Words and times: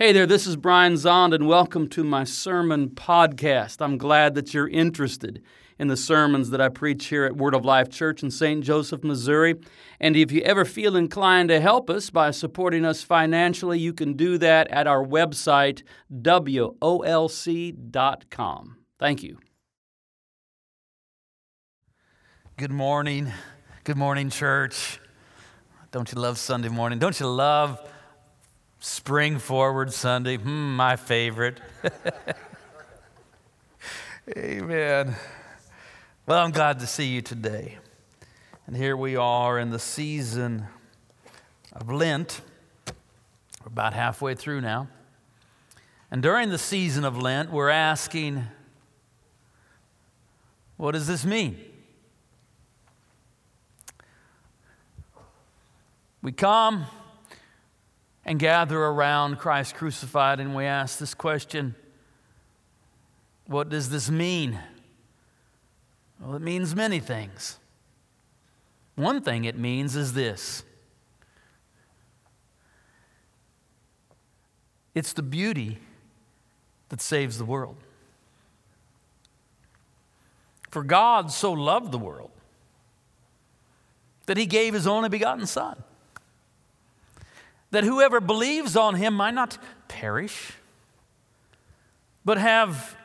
Hey 0.00 0.12
there, 0.12 0.26
this 0.26 0.46
is 0.46 0.54
Brian 0.54 0.92
Zahnd, 0.92 1.34
and 1.34 1.48
welcome 1.48 1.88
to 1.88 2.04
my 2.04 2.22
sermon 2.22 2.90
podcast. 2.90 3.78
I'm 3.80 3.98
glad 3.98 4.36
that 4.36 4.54
you're 4.54 4.68
interested 4.68 5.42
in 5.76 5.88
the 5.88 5.96
sermons 5.96 6.50
that 6.50 6.60
I 6.60 6.68
preach 6.68 7.06
here 7.06 7.24
at 7.24 7.36
Word 7.36 7.52
of 7.52 7.64
Life 7.64 7.88
Church 7.88 8.22
in 8.22 8.30
St. 8.30 8.62
Joseph, 8.62 9.02
Missouri. 9.02 9.56
And 9.98 10.14
if 10.14 10.30
you 10.30 10.40
ever 10.42 10.64
feel 10.64 10.94
inclined 10.94 11.48
to 11.48 11.60
help 11.60 11.90
us 11.90 12.10
by 12.10 12.30
supporting 12.30 12.84
us 12.84 13.02
financially, 13.02 13.80
you 13.80 13.92
can 13.92 14.12
do 14.12 14.38
that 14.38 14.68
at 14.68 14.86
our 14.86 15.04
website, 15.04 15.82
wolc.com. 16.12 16.76
Thank 19.00 19.22
you. 19.24 19.38
Good 22.56 22.70
morning. 22.70 23.32
Good 23.82 23.96
morning, 23.96 24.30
church. 24.30 25.00
Don't 25.90 26.12
you 26.12 26.20
love 26.20 26.38
Sunday 26.38 26.68
morning? 26.68 27.00
Don't 27.00 27.18
you 27.18 27.26
love 27.26 27.80
Spring 28.80 29.38
Forward 29.38 29.92
Sunday? 29.92 30.36
Hmm, 30.36 30.76
my 30.76 30.94
favorite. 30.96 31.60
Amen. 34.36 35.16
Well, 36.26 36.44
I'm 36.44 36.52
glad 36.52 36.78
to 36.80 36.86
see 36.86 37.06
you 37.06 37.20
today. 37.20 37.78
And 38.66 38.76
here 38.76 38.96
we 38.96 39.16
are 39.16 39.58
in 39.58 39.70
the 39.70 39.78
season 39.80 40.66
of 41.72 41.90
Lent. 41.90 42.40
We're 43.64 43.68
about 43.68 43.94
halfway 43.94 44.36
through 44.36 44.60
now. 44.60 44.88
And 46.10 46.22
during 46.22 46.50
the 46.50 46.58
season 46.58 47.04
of 47.04 47.18
Lent, 47.18 47.50
we're 47.50 47.70
asking, 47.70 48.44
what 50.76 50.92
does 50.92 51.08
this 51.08 51.24
mean? 51.24 51.58
We 56.22 56.30
come 56.30 56.86
and 58.28 58.38
gather 58.38 58.78
around 58.78 59.38
Christ 59.38 59.74
crucified 59.74 60.38
and 60.38 60.54
we 60.54 60.66
ask 60.66 60.98
this 60.98 61.14
question 61.14 61.74
What 63.46 63.70
does 63.70 63.88
this 63.88 64.10
mean? 64.10 64.58
Well, 66.20 66.36
it 66.36 66.42
means 66.42 66.76
many 66.76 67.00
things. 67.00 67.58
One 68.96 69.22
thing 69.22 69.46
it 69.46 69.56
means 69.56 69.96
is 69.96 70.12
this 70.12 70.62
it's 74.94 75.14
the 75.14 75.22
beauty 75.22 75.78
that 76.90 77.00
saves 77.00 77.38
the 77.38 77.46
world. 77.46 77.76
For 80.70 80.82
God 80.82 81.32
so 81.32 81.52
loved 81.52 81.92
the 81.92 81.98
world 81.98 82.32
that 84.26 84.36
he 84.36 84.44
gave 84.44 84.74
his 84.74 84.86
only 84.86 85.08
begotten 85.08 85.46
Son 85.46 85.82
that 87.70 87.84
whoever 87.84 88.20
believes 88.20 88.76
on 88.76 88.94
him 88.94 89.14
might 89.14 89.34
not 89.34 89.58
perish, 89.88 90.52
but 92.24 92.38
have 92.38 92.96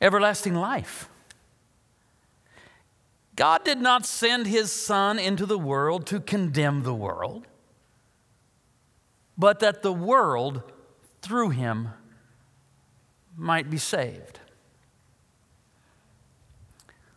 everlasting 0.00 0.54
life. 0.54 1.08
God 3.36 3.64
did 3.64 3.78
not 3.78 4.04
send 4.04 4.46
his 4.46 4.70
Son 4.70 5.18
into 5.18 5.46
the 5.46 5.58
world 5.58 6.06
to 6.06 6.20
condemn 6.20 6.82
the 6.82 6.94
world, 6.94 7.46
but 9.38 9.60
that 9.60 9.82
the 9.82 9.92
world 9.92 10.62
through 11.22 11.50
him 11.50 11.88
might 13.36 13.70
be 13.70 13.78
saved. 13.78 14.40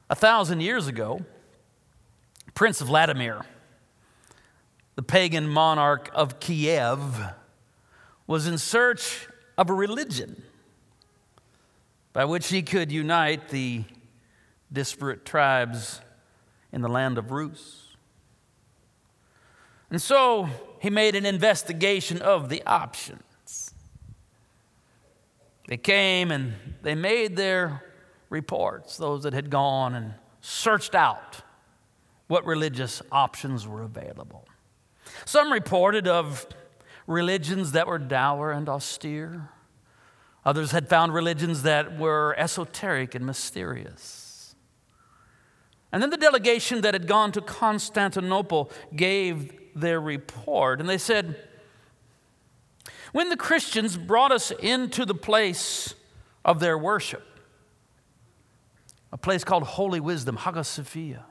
A 0.09 0.16
thousand 0.16 0.61
years 0.61 0.88
ago, 0.88 1.25
Prince 2.53 2.79
Vladimir 2.79 3.45
the 4.95 5.03
pagan 5.03 5.47
monarch 5.47 6.09
of 6.13 6.39
Kiev, 6.39 7.31
was 8.27 8.47
in 8.47 8.57
search 8.57 9.27
of 9.57 9.69
a 9.69 9.73
religion 9.73 10.41
by 12.13 12.25
which 12.25 12.47
he 12.47 12.61
could 12.61 12.91
unite 12.91 13.49
the 13.49 13.83
disparate 14.71 15.25
tribes 15.25 16.01
in 16.72 16.81
the 16.81 16.89
land 16.89 17.17
of 17.17 17.31
Rus. 17.31 17.95
And 19.91 20.01
so 20.01 20.50
he 20.79 20.89
made 20.89 21.16
an 21.16 21.25
investigation 21.25 22.22
of 22.22 22.50
the 22.50 22.63
options. 22.66 23.73
They 25.67 25.77
came 25.77 26.31
and 26.31 26.53
they 26.81 26.95
made 26.95 27.35
their 27.35 27.83
reports, 28.29 28.97
those 28.97 29.23
that 29.23 29.33
had 29.33 29.50
gone 29.50 29.95
and 29.95 30.13
searched 30.41 30.95
out 30.95 31.41
what 32.27 32.45
religious 32.45 33.01
options 33.12 33.67
were 33.67 33.81
available. 33.81 34.45
Some 35.23 35.51
reported 35.51 36.07
of 36.07 36.45
religions 37.07 37.71
that 37.71 37.87
were 37.87 37.99
dour 37.99 38.51
and 38.51 38.67
austere. 38.67 39.49
Others 40.45 40.71
had 40.71 40.89
found 40.89 41.13
religions 41.13 41.63
that 41.63 41.97
were 41.97 42.35
esoteric 42.37 43.15
and 43.15 43.25
mysterious. 43.25 44.55
And 45.91 46.03
then 46.03 46.09
the 46.09 46.17
delegation 46.17 46.81
that 46.81 46.93
had 46.93 47.07
gone 47.07 47.31
to 47.31 47.41
Constantinople 47.41 48.69
gave 48.95 49.53
their 49.75 49.99
report, 49.99 50.79
and 50.79 50.89
they 50.89 50.97
said, 50.97 51.35
When 53.11 53.29
the 53.29 53.37
Christians 53.37 53.97
brought 53.97 54.31
us 54.31 54.51
into 54.51 55.05
the 55.05 55.15
place 55.15 55.95
of 56.43 56.59
their 56.59 56.77
worship, 56.77 57.23
a 59.11 59.17
place 59.17 59.43
called 59.43 59.63
Holy 59.63 59.99
Wisdom, 59.99 60.37
Hagia 60.37 60.63
Sophia, 60.63 61.25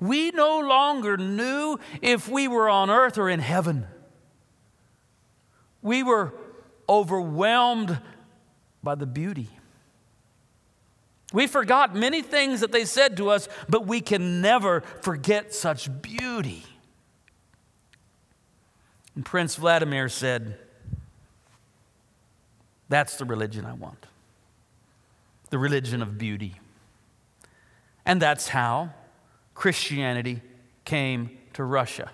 we 0.00 0.30
no 0.30 0.60
longer 0.60 1.16
knew 1.16 1.78
if 2.02 2.28
we 2.28 2.48
were 2.48 2.68
on 2.68 2.90
earth 2.90 3.18
or 3.18 3.28
in 3.28 3.40
heaven. 3.40 3.86
We 5.82 6.02
were 6.02 6.34
overwhelmed 6.88 8.00
by 8.82 8.94
the 8.94 9.06
beauty. 9.06 9.48
We 11.32 11.46
forgot 11.46 11.94
many 11.94 12.22
things 12.22 12.60
that 12.60 12.72
they 12.72 12.84
said 12.84 13.16
to 13.16 13.30
us, 13.30 13.48
but 13.68 13.86
we 13.86 14.00
can 14.00 14.40
never 14.40 14.82
forget 15.02 15.52
such 15.54 15.90
beauty. 16.00 16.64
And 19.14 19.24
Prince 19.24 19.56
Vladimir 19.56 20.08
said, 20.08 20.58
That's 22.88 23.16
the 23.16 23.24
religion 23.24 23.64
I 23.64 23.72
want 23.72 24.06
the 25.54 25.58
religion 25.58 26.02
of 26.02 26.18
beauty. 26.18 26.56
And 28.04 28.20
that's 28.20 28.48
how 28.48 28.92
Christianity 29.54 30.42
came 30.84 31.38
to 31.54 31.64
Russia 31.64 32.10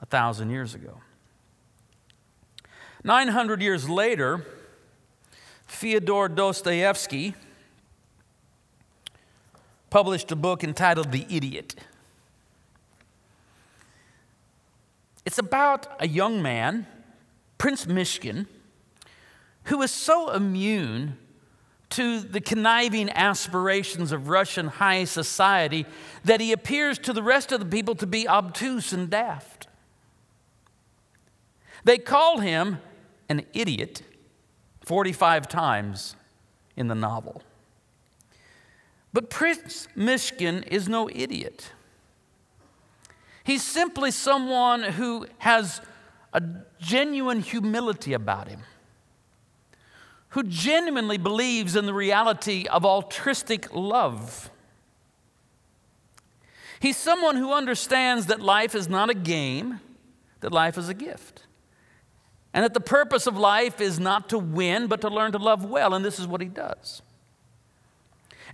a 0.00 0.06
thousand 0.06 0.50
years 0.50 0.74
ago. 0.74 1.00
900 3.04 3.62
years 3.62 3.88
later, 3.88 4.46
Fyodor 5.66 6.28
Dostoevsky 6.28 7.34
published 9.90 10.30
a 10.30 10.36
book 10.36 10.62
entitled 10.62 11.12
The 11.12 11.26
Idiot. 11.28 11.74
It's 15.24 15.38
about 15.38 15.86
a 16.00 16.08
young 16.08 16.42
man, 16.42 16.86
Prince 17.58 17.86
Myshkin, 17.86 18.46
who 19.64 19.82
is 19.82 19.90
so 19.90 20.30
immune 20.30 21.16
to 21.92 22.20
the 22.20 22.40
conniving 22.40 23.10
aspirations 23.10 24.12
of 24.12 24.28
Russian 24.28 24.68
high 24.68 25.04
society 25.04 25.84
that 26.24 26.40
he 26.40 26.52
appears 26.52 26.98
to 27.00 27.12
the 27.12 27.22
rest 27.22 27.52
of 27.52 27.60
the 27.60 27.66
people 27.66 27.94
to 27.96 28.06
be 28.06 28.26
obtuse 28.26 28.92
and 28.92 29.10
daft. 29.10 29.68
They 31.84 31.98
call 31.98 32.38
him 32.38 32.78
an 33.28 33.44
idiot 33.52 34.02
45 34.86 35.48
times 35.48 36.16
in 36.76 36.88
the 36.88 36.94
novel. 36.94 37.42
But 39.12 39.28
Prince 39.28 39.88
Myshkin 39.94 40.66
is 40.68 40.88
no 40.88 41.10
idiot. 41.10 41.72
He's 43.44 43.62
simply 43.62 44.10
someone 44.12 44.82
who 44.82 45.26
has 45.38 45.82
a 46.32 46.42
genuine 46.80 47.40
humility 47.40 48.14
about 48.14 48.48
him 48.48 48.60
who 50.32 50.42
genuinely 50.42 51.18
believes 51.18 51.76
in 51.76 51.84
the 51.84 51.92
reality 51.92 52.66
of 52.66 52.86
altruistic 52.86 53.72
love. 53.74 54.50
He's 56.80 56.96
someone 56.96 57.36
who 57.36 57.52
understands 57.52 58.26
that 58.26 58.40
life 58.40 58.74
is 58.74 58.88
not 58.88 59.10
a 59.10 59.14
game, 59.14 59.80
that 60.40 60.50
life 60.50 60.78
is 60.78 60.88
a 60.88 60.94
gift. 60.94 61.46
And 62.54 62.64
that 62.64 62.72
the 62.74 62.80
purpose 62.80 63.26
of 63.26 63.36
life 63.36 63.80
is 63.80 64.00
not 64.00 64.30
to 64.30 64.38
win, 64.38 64.86
but 64.86 65.02
to 65.02 65.08
learn 65.08 65.32
to 65.32 65.38
love 65.38 65.64
well, 65.66 65.94
and 65.94 66.04
this 66.04 66.18
is 66.18 66.26
what 66.26 66.40
he 66.40 66.48
does. 66.48 67.02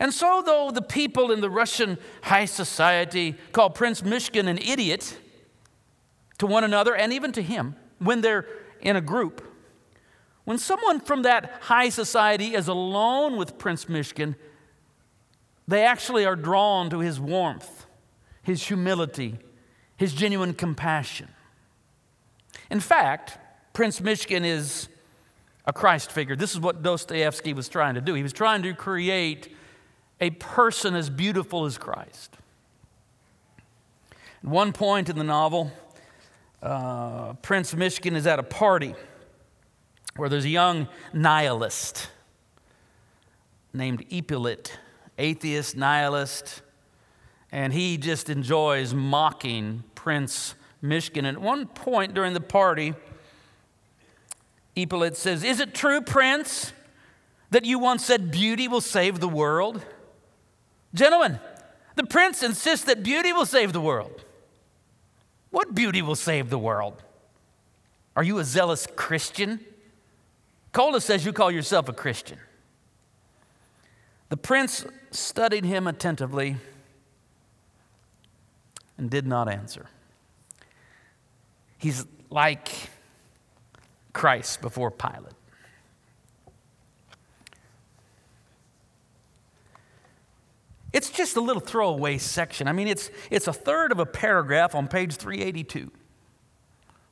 And 0.01 0.13
so, 0.13 0.43
though 0.45 0.71
the 0.71 0.83
people 0.83 1.31
in 1.31 1.41
the 1.41 1.51
Russian 1.51 1.97
high 2.23 2.45
society 2.45 3.37
call 3.53 3.71
Prince 3.71 4.03
Myshkin 4.03 4.49
an 4.49 4.59
idiot 4.59 5.17
to 6.39 6.47
one 6.47 6.65
another 6.65 6.95
and 6.95 7.13
even 7.13 7.33
to 7.33 7.43
him 7.43 7.77
when 7.99 8.21
they're 8.21 8.47
in 8.81 8.97
a 8.97 9.01
group, 9.01 9.48
when 10.49 10.57
someone 10.57 10.99
from 10.99 11.25
that 11.25 11.59
high 11.65 11.91
society 11.91 12.55
is 12.55 12.69
alone 12.69 13.37
with 13.37 13.59
Prince 13.59 13.85
Myshkin, 13.85 14.35
they 15.67 15.85
actually 15.85 16.25
are 16.25 16.37
drawn 16.37 16.89
to 16.89 17.01
his 17.01 17.21
warmth, 17.21 17.85
his 18.43 18.67
humility, 18.67 19.37
his 19.99 20.15
genuine 20.15 20.55
compassion. 20.55 21.29
In 22.71 22.81
fact, 22.81 23.37
Prince 23.75 24.01
Myshkin 24.01 24.43
is 24.43 24.89
a 25.67 25.73
Christ 25.75 26.11
figure. 26.11 26.35
This 26.35 26.55
is 26.55 26.61
what 26.61 26.83
Dostoevsky 26.83 27.53
was 27.53 27.69
trying 27.69 27.97
to 27.97 28.01
do. 28.01 28.15
He 28.15 28.23
was 28.23 28.33
trying 28.33 28.63
to 28.63 28.73
create 28.73 29.55
a 30.19 30.31
person 30.31 30.95
as 30.95 31.11
beautiful 31.11 31.67
as 31.67 31.77
Christ. 31.77 32.39
At 34.43 34.49
one 34.49 34.73
point 34.73 35.11
in 35.11 35.19
the 35.19 35.25
novel, 35.25 35.71
uh, 36.63 37.35
Prince 37.43 37.75
Myshkin 37.75 38.17
is 38.17 38.27
at 38.27 38.39
a 38.39 38.43
party 38.43 38.95
where 40.19 40.29
there's 40.29 40.45
a 40.45 40.51
young 40.51 40.89
nihilist 41.13 42.11
named 43.73 44.05
Ippolit, 44.11 44.73
atheist, 45.17 45.77
nihilist, 45.77 46.63
and 47.53 47.73
he 47.73 47.97
just 47.97 48.29
enjoys 48.29 48.93
mocking 48.93 49.85
Prince 49.95 50.55
Myshkin. 50.83 51.19
And 51.19 51.29
at 51.29 51.41
one 51.41 51.67
point 51.67 52.15
during 52.15 52.35
the 52.35 52.41
party, 52.41 52.95
Ippolit 54.77 55.17
says, 55.17 55.45
Is 55.45 55.61
it 55.61 55.75
true, 55.75 56.01
Prince, 56.01 56.73
that 57.51 57.65
you 57.65 57.79
once 57.79 58.05
said 58.05 58.31
beauty 58.31 58.69
will 58.69 58.81
save 58.81 59.21
the 59.21 59.29
world? 59.29 59.85
Gentlemen, 60.95 61.39
the 61.97 62.05
prince 62.05 62.43
insists 62.43 62.87
that 62.87 63.03
beauty 63.03 63.33
will 63.33 63.47
save 63.47 63.73
the 63.73 63.81
world. 63.81 64.25
What 65.51 65.75
beauty 65.75 66.03
will 66.03 66.15
save 66.15 66.51
the 66.51 66.59
world? 66.59 67.03
Are 68.17 68.23
you 68.23 68.39
a 68.39 68.45
zealous 68.45 68.87
Christian? 68.97 69.61
Kolya 70.73 71.01
says 71.01 71.25
you 71.25 71.33
call 71.33 71.51
yourself 71.51 71.89
a 71.89 71.93
Christian. 71.93 72.39
The 74.29 74.37
prince 74.37 74.85
studied 75.11 75.65
him 75.65 75.87
attentively 75.87 76.57
and 78.99 79.09
did 79.09 79.27
not 79.27 79.49
answer. 79.49 79.87
He's 81.79 82.05
like 82.31 82.69
Christ 84.13 84.61
before 84.61 84.91
Pilate. 84.91 85.33
It's 90.93 91.11
just 91.11 91.37
a 91.37 91.41
little 91.41 91.61
throwaway 91.61 92.19
section. 92.19 92.67
I 92.67 92.73
mean, 92.73 92.89
it's, 92.89 93.11
it's 93.31 93.47
a 93.47 93.53
third 93.53 93.93
of 93.93 93.99
a 93.99 94.07
paragraph 94.07 94.75
on 94.75 94.89
page 94.89 95.15
382. 95.15 95.93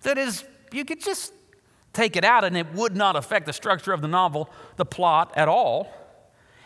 That 0.02 0.18
is, 0.18 0.44
you 0.72 0.84
could 0.84 1.00
just 1.00 1.32
take 1.96 2.16
it 2.16 2.24
out 2.24 2.44
and 2.44 2.56
it 2.56 2.72
would 2.74 2.94
not 2.94 3.16
affect 3.16 3.46
the 3.46 3.52
structure 3.52 3.92
of 3.92 4.02
the 4.02 4.08
novel, 4.08 4.50
the 4.76 4.84
plot 4.84 5.32
at 5.34 5.48
all. 5.48 5.90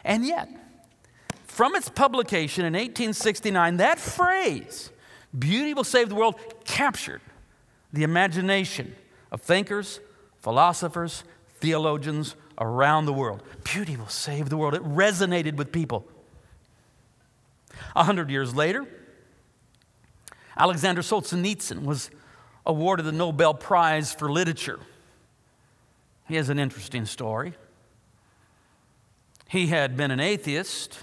And 0.04 0.26
yet, 0.26 0.48
from 1.44 1.74
its 1.74 1.88
publication 1.88 2.64
in 2.64 2.72
1869, 2.72 3.76
that 3.78 3.98
phrase, 3.98 4.90
beauty 5.36 5.72
will 5.72 5.84
save 5.84 6.08
the 6.08 6.14
world, 6.14 6.34
captured 6.64 7.20
the 7.92 8.02
imagination 8.02 8.94
of 9.30 9.40
thinkers, 9.40 10.00
philosophers, 10.40 11.22
theologians 11.60 12.34
around 12.58 13.06
the 13.06 13.12
world. 13.12 13.42
Beauty 13.64 13.96
will 13.96 14.08
save 14.08 14.48
the 14.48 14.56
world. 14.56 14.74
It 14.74 14.82
resonated 14.82 15.56
with 15.56 15.70
people. 15.70 16.06
A 17.94 18.04
hundred 18.04 18.30
years 18.30 18.54
later, 18.54 18.86
Alexander 20.56 21.02
Solzhenitsyn 21.02 21.84
was 21.84 22.10
awarded 22.66 23.06
the 23.06 23.12
Nobel 23.12 23.54
Prize 23.54 24.12
for 24.12 24.30
Literature. 24.30 24.80
He 26.30 26.36
has 26.36 26.48
an 26.48 26.60
interesting 26.60 27.06
story. 27.06 27.54
He 29.48 29.66
had 29.66 29.96
been 29.96 30.12
an 30.12 30.20
atheist 30.20 30.96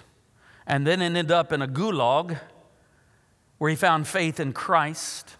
and 0.66 0.88
then 0.88 1.02
ended 1.02 1.32
up 1.32 1.52
in 1.52 1.62
a 1.62 1.68
gulag 1.68 2.40
where 3.58 3.70
he 3.70 3.76
found 3.76 4.08
faith 4.08 4.40
in 4.40 4.54
Christ. 4.54 5.36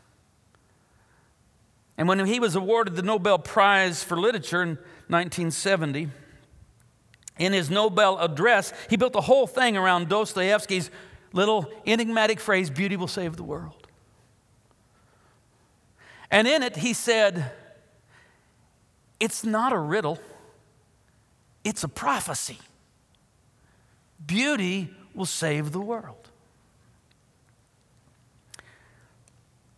And 1.98 2.06
when 2.06 2.26
he 2.26 2.38
was 2.38 2.54
awarded 2.54 2.98
the 2.98 3.02
Nobel 3.02 3.40
Prize 3.40 4.04
for 4.04 4.20
Literature 4.20 4.62
in 4.62 4.70
1970, 5.08 6.10
in 7.40 7.54
his 7.54 7.70
Nobel 7.70 8.20
address, 8.20 8.74
he 8.90 8.98
built 8.98 9.14
the 9.14 9.22
whole 9.22 9.48
thing 9.48 9.78
around 9.78 10.10
Dostoevsky's 10.10 10.92
little 11.32 11.72
enigmatic 11.86 12.42
phrase 12.42 12.70
beauty 12.70 12.98
will 12.98 13.08
save 13.08 13.38
the 13.38 13.44
world. 13.44 13.88
And 16.30 16.46
in 16.46 16.62
it, 16.62 16.76
he 16.76 16.92
said, 16.92 17.54
It's 19.20 19.44
not 19.44 19.74
a 19.74 19.80
riddle, 19.80 20.20
it's 21.64 21.84
a 21.84 21.88
prophecy. 21.88 22.60
Beauty 24.26 24.90
will 25.14 25.26
save 25.26 25.72
the 25.72 25.80
world. 25.80 26.30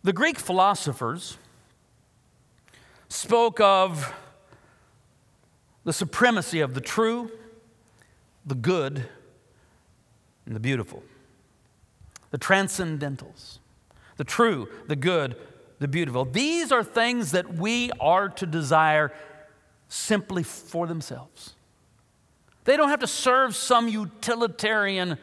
The 0.02 0.12
Greek 0.12 0.38
philosophers 0.38 1.36
spoke 3.08 3.60
of 3.60 4.14
the 5.84 5.92
supremacy 5.92 6.60
of 6.60 6.74
the 6.74 6.80
true, 6.80 7.30
the 8.46 8.54
good, 8.54 9.08
and 10.46 10.56
the 10.56 10.60
beautiful 10.60 11.02
the 12.30 12.38
transcendentals, 12.38 13.58
the 14.16 14.24
true, 14.24 14.68
the 14.86 14.96
good, 14.96 15.36
the 15.78 15.88
beautiful. 15.88 16.24
These 16.24 16.72
are 16.72 16.84
things 16.84 17.32
that 17.32 17.54
we 17.54 17.90
are 18.00 18.28
to 18.28 18.46
desire 18.46 19.12
simply 19.90 20.42
for 20.42 20.86
themselves. 20.86 21.54
They 22.64 22.76
don't 22.76 22.88
have 22.88 23.00
to 23.00 23.06
serve 23.06 23.54
some 23.54 23.88
utilitarian 23.88 25.18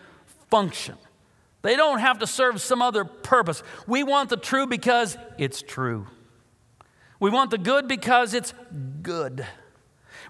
function. 0.50 0.96
They 1.62 1.75
don't 1.75 2.00
have 2.00 2.19
to 2.19 2.28
serve 2.28 2.62
some 2.62 2.81
other 2.81 3.06
purpose. 3.06 3.64
We 3.88 4.04
want 4.04 4.30
the 4.30 4.38
true 4.38 4.68
because 4.68 5.18
it's 5.38 5.62
true. 5.62 6.08
We 7.19 7.31
want 7.31 7.50
the 7.50 7.58
good 7.58 7.88
because 7.88 8.34
it's 8.34 8.54
good. 9.02 9.46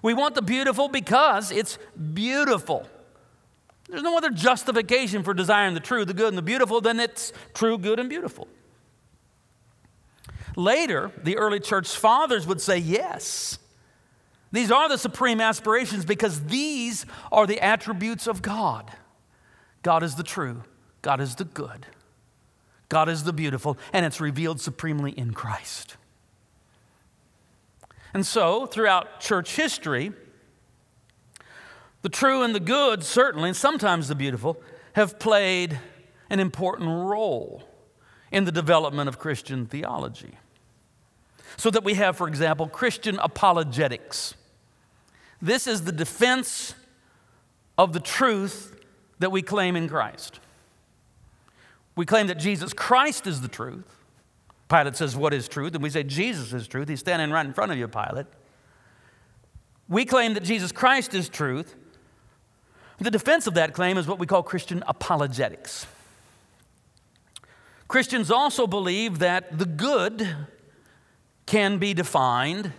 We 0.02 0.14
want 0.14 0.34
the 0.34 0.42
beautiful 0.42 0.88
because 0.88 1.50
it's 1.50 1.78
beautiful. 2.14 2.88
There's 3.88 4.02
no 4.02 4.16
other 4.16 4.30
justification 4.30 5.22
for 5.22 5.34
desiring 5.34 5.74
the 5.74 5.80
true, 5.80 6.04
the 6.04 6.14
good, 6.14 6.28
and 6.28 6.38
the 6.38 6.42
beautiful 6.42 6.80
than 6.80 7.00
it's 7.00 7.32
true, 7.54 7.76
good, 7.76 7.98
and 7.98 8.08
beautiful. 8.08 8.46
Later, 10.56 11.10
the 11.22 11.36
early 11.36 11.60
church 11.60 11.88
fathers 11.88 12.46
would 12.46 12.60
say, 12.60 12.78
yes, 12.78 13.58
these 14.50 14.70
are 14.70 14.88
the 14.88 14.98
supreme 14.98 15.40
aspirations 15.40 16.04
because 16.04 16.44
these 16.44 17.04
are 17.30 17.46
the 17.46 17.60
attributes 17.60 18.26
of 18.26 18.42
God. 18.42 18.90
God 19.82 20.02
is 20.02 20.16
the 20.16 20.22
true, 20.22 20.62
God 21.02 21.20
is 21.20 21.34
the 21.36 21.44
good, 21.44 21.86
God 22.88 23.08
is 23.08 23.24
the 23.24 23.32
beautiful, 23.32 23.76
and 23.92 24.04
it's 24.06 24.20
revealed 24.20 24.60
supremely 24.60 25.12
in 25.12 25.32
Christ. 25.32 25.96
And 28.14 28.26
so, 28.26 28.66
throughout 28.66 29.20
church 29.20 29.54
history, 29.54 30.12
the 32.02 32.08
true 32.08 32.42
and 32.42 32.54
the 32.54 32.60
good, 32.60 33.04
certainly, 33.04 33.50
and 33.50 33.56
sometimes 33.56 34.08
the 34.08 34.14
beautiful, 34.14 34.60
have 34.94 35.18
played 35.18 35.78
an 36.30 36.40
important 36.40 36.88
role 36.88 37.62
in 38.30 38.44
the 38.44 38.52
development 38.52 39.08
of 39.08 39.18
Christian 39.18 39.66
theology. 39.66 40.38
So 41.56 41.70
that 41.70 41.84
we 41.84 41.94
have, 41.94 42.16
for 42.16 42.28
example, 42.28 42.68
Christian 42.68 43.18
apologetics. 43.18 44.34
This 45.40 45.66
is 45.66 45.84
the 45.84 45.92
defense 45.92 46.74
of 47.76 47.92
the 47.92 48.00
truth 48.00 48.74
that 49.20 49.30
we 49.30 49.42
claim 49.42 49.76
in 49.76 49.88
Christ. 49.88 50.40
We 51.96 52.06
claim 52.06 52.26
that 52.28 52.38
Jesus 52.38 52.72
Christ 52.72 53.26
is 53.26 53.40
the 53.40 53.48
truth. 53.48 53.84
Pilate 54.68 54.96
says, 54.96 55.16
What 55.16 55.32
is 55.32 55.48
truth? 55.48 55.74
And 55.74 55.82
we 55.82 55.90
say, 55.90 56.02
Jesus 56.02 56.52
is 56.52 56.68
truth. 56.68 56.88
He's 56.88 57.00
standing 57.00 57.30
right 57.30 57.46
in 57.46 57.52
front 57.52 57.72
of 57.72 57.78
you, 57.78 57.88
Pilate. 57.88 58.26
We 59.88 60.04
claim 60.04 60.34
that 60.34 60.42
Jesus 60.42 60.70
Christ 60.70 61.14
is 61.14 61.28
truth. 61.28 61.74
The 62.98 63.10
defense 63.10 63.46
of 63.46 63.54
that 63.54 63.72
claim 63.72 63.96
is 63.96 64.06
what 64.06 64.18
we 64.18 64.26
call 64.26 64.42
Christian 64.42 64.82
apologetics. 64.86 65.86
Christians 67.86 68.30
also 68.30 68.66
believe 68.66 69.20
that 69.20 69.58
the 69.58 69.64
good 69.64 70.36
can 71.46 71.78
be 71.78 71.94
defined 71.94 72.72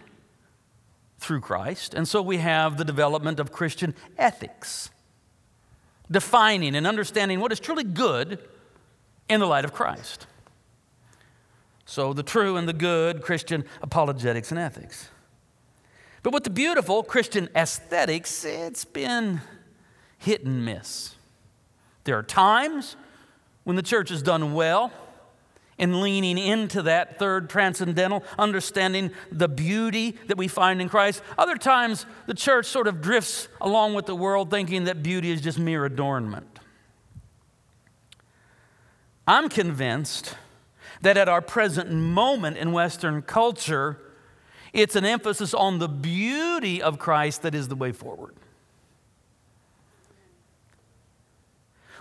through 1.20 1.42
Christ, 1.42 1.94
and 1.94 2.08
so 2.08 2.22
we 2.22 2.38
have 2.38 2.78
the 2.78 2.86
development 2.86 3.40
of 3.40 3.52
Christian 3.52 3.94
ethics, 4.18 4.90
defining 6.10 6.76
and 6.76 6.88
understanding 6.88 7.40
what 7.40 7.52
is 7.52 7.60
truly 7.60 7.84
good 7.84 8.40
in 9.28 9.40
the 9.40 9.46
light 9.46 9.66
of 9.66 9.74
Christ. 9.74 10.26
So, 11.86 12.14
the 12.14 12.24
true 12.24 12.56
and 12.56 12.68
the 12.68 12.74
good, 12.74 13.22
Christian 13.22 13.66
apologetics 13.82 14.52
and 14.52 14.60
ethics. 14.60 15.10
But 16.24 16.34
with 16.34 16.44
the 16.44 16.50
beautiful 16.50 17.04
Christian 17.04 17.50
aesthetics, 17.56 18.46
it's 18.46 18.86
been 18.86 19.42
hit 20.18 20.46
and 20.46 20.66
miss. 20.66 21.16
There 22.04 22.18
are 22.18 22.24
times 22.24 22.96
when 23.64 23.76
the 23.76 23.82
church 23.82 24.10
has 24.10 24.22
done 24.22 24.54
well 24.54 24.92
in 25.80 26.02
leaning 26.02 26.38
into 26.38 26.84
that 26.84 27.18
third 27.18 27.50
transcendental, 27.50 28.24
understanding 28.38 29.10
the 29.32 29.48
beauty 29.48 30.18
that 30.28 30.38
we 30.38 30.48
find 30.48 30.82
in 30.82 30.90
Christ. 30.90 31.24
Other 31.38 31.56
times, 31.56 32.06
the 32.28 32.36
church 32.36 32.68
sort 32.68 32.88
of 32.88 33.02
drifts 33.02 33.48
along 33.60 33.96
with 33.96 34.06
the 34.06 34.16
world, 34.16 34.52
thinking 34.52 34.84
that 34.84 35.02
beauty 35.02 35.32
is 35.32 35.42
just 35.42 35.58
mere 35.58 35.86
adornment. 35.86 36.60
I'm 39.26 39.50
convinced 39.50 40.36
that 41.02 41.18
at 41.18 41.30
our 41.30 41.42
present 41.42 41.92
moment 41.92 42.58
in 42.58 42.72
Western 42.72 43.22
culture, 43.22 43.98
It's 44.74 44.96
an 44.96 45.06
emphasis 45.06 45.54
on 45.54 45.80
the 45.80 45.88
beauty 45.88 46.82
of 46.82 47.00
Christ 47.00 47.42
that 47.42 47.56
is 47.56 47.68
the 47.68 47.76
way 47.76 47.92
forward. 47.92 48.36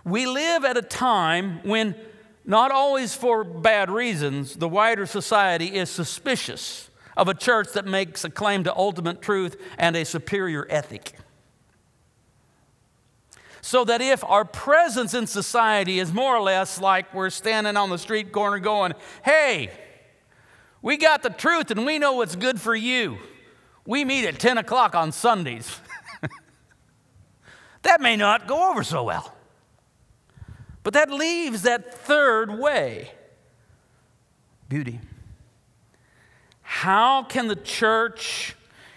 We 0.05 0.27
live 0.27 0.65
at 0.65 0.77
a 0.77 0.83
time 0.83 1.61
when, 1.65 1.95
not 2.49 2.71
always 2.71 3.15
for 3.15 3.45
bad 3.45 3.91
reasons, 3.91 4.57
the 4.57 4.71
wider 4.71 5.05
society 5.05 5.77
is 5.77 5.91
suspicious 5.91 6.89
of 7.15 7.29
a 7.29 7.35
church 7.35 7.75
that 7.75 7.85
makes 7.85 8.25
a 8.25 8.31
claim 8.31 8.65
to 8.65 8.75
ultimate 8.75 9.21
truth 9.21 9.55
and 9.77 9.95
a 9.95 10.03
superior 10.03 10.67
ethic. 10.71 11.13
So 13.61 13.85
that 13.85 14.01
if 14.01 14.25
our 14.25 14.47
presence 14.47 15.13
in 15.13 15.27
society 15.27 15.99
is 15.99 16.11
more 16.11 16.35
or 16.35 16.41
less 16.41 16.81
like 16.81 17.13
we're 17.13 17.29
standing 17.29 17.77
on 17.77 17.91
the 17.91 17.99
street 17.99 18.33
corner 18.33 18.59
going, 18.59 18.95
hey, 19.27 19.71
we 20.81 20.97
got 20.97 21.23
the 21.23 21.29
truth 21.29 21.71
and 21.71 21.85
we 21.85 21.99
know 21.99 22.15
what's 22.15 22.35
good 22.35 22.59
for 22.59 22.75
you. 22.75 23.19
We 23.85 24.07
meet 24.07 24.25
at 24.25 24.39
10 24.39 24.57
o'clock 24.57 24.95
on 24.95 25.13
Sundays. 25.13 25.81
that 27.83 28.01
may 28.01 28.17
not 28.17 28.47
go 28.47 28.71
over 28.71 28.83
so 28.83 29.03
well. 29.03 29.35
But 30.89 30.95
that 30.95 31.11
leaves 31.11 31.61
that 31.65 31.93
third 31.93 32.59
way 32.59 33.11
beauty. 34.71 35.01
How 36.63 37.25
can 37.25 37.47
the 37.49 37.57
church 37.57 38.57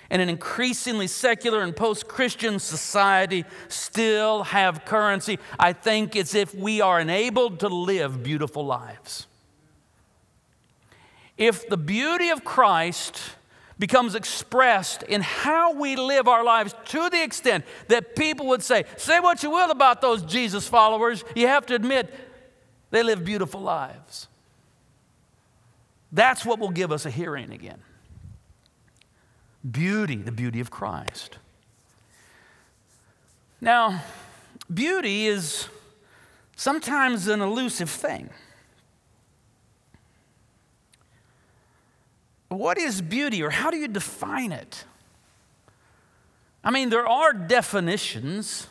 in 0.10 0.21
an 0.21 0.29
increasingly 0.29 1.07
secular 1.07 1.62
and 1.62 1.75
post 1.75 2.07
Christian 2.07 2.60
society 2.60 3.43
still 3.67 4.43
have 4.43 4.86
currency? 4.86 5.38
I 5.60 5.74
think 5.74 6.15
it's 6.15 6.33
if 6.33 6.55
we 6.55 6.79
are 6.79 7.01
enabled 7.01 7.60
to 7.60 7.67
live 7.67 8.24
beautiful 8.24 8.65
lives. 8.65 9.27
If 11.38 11.67
the 11.67 11.75
beauty 11.75 12.29
of 12.29 12.45
Christ 12.45 13.19
becomes 13.82 14.14
expressed 14.14 15.02
in 15.02 15.22
how 15.22 15.74
we 15.74 15.96
live 15.96 16.28
our 16.28 16.44
lives 16.44 16.76
to 16.86 17.10
the 17.10 17.22
extent 17.24 17.66
that 17.88 18.16
people 18.16 18.46
would 18.46 18.62
say, 18.62 18.84
Say 18.96 19.20
what 19.20 19.42
you 19.42 19.50
will 19.50 19.72
about 19.72 20.02
those 20.02 20.22
Jesus 20.22 20.68
followers, 20.68 21.24
you 21.36 21.48
have 21.48 21.66
to 21.66 21.74
admit 21.74 22.14
they 22.92 23.02
live 23.02 23.26
beautiful 23.26 23.60
lives. 23.60 24.28
That's 26.12 26.46
what 26.46 26.60
will 26.60 26.70
give 26.70 26.92
us 26.92 27.08
a 27.08 27.10
hearing 27.10 27.52
again. 27.52 27.80
Beauty, 29.70 30.18
the 30.18 30.32
beauty 30.32 30.60
of 30.60 30.70
Christ. 30.70 31.40
Now, 33.60 34.04
beauty 34.72 35.26
is 35.26 35.70
sometimes 36.56 37.28
an 37.28 37.42
elusive 37.42 37.90
thing. 37.90 38.30
What 42.51 42.77
is 42.77 43.01
beauty, 43.01 43.41
or 43.43 43.50
how 43.50 43.72
do 43.72 43.77
you 43.77 43.88
define 43.88 44.51
it? 44.51 44.84
I 46.65 46.70
mean, 46.70 46.89
there 46.89 47.08
are 47.08 47.31
definitions. 47.31 48.67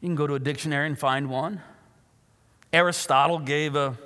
You 0.00 0.08
can 0.08 0.16
go 0.16 0.26
to 0.26 0.36
a 0.36 0.38
dictionary 0.38 0.86
and 0.86 0.98
find 0.98 1.28
one. 1.28 1.60
Aristotle 2.72 3.40
gave 3.40 3.76
a 3.76 3.98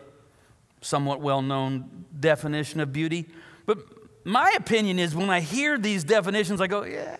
somewhat 0.80 1.21
well 1.21 1.42
known 1.42 2.07
definition 2.19 2.80
of 2.80 2.92
beauty. 2.92 3.28
But 3.66 3.78
my 4.25 4.52
opinion 4.57 4.99
is 4.99 5.14
when 5.14 5.30
I 5.30 5.38
hear 5.38 5.78
these 5.78 6.02
definitions, 6.02 6.61
I 6.61 6.66
go, 6.66 6.83
yeah, 6.83 7.19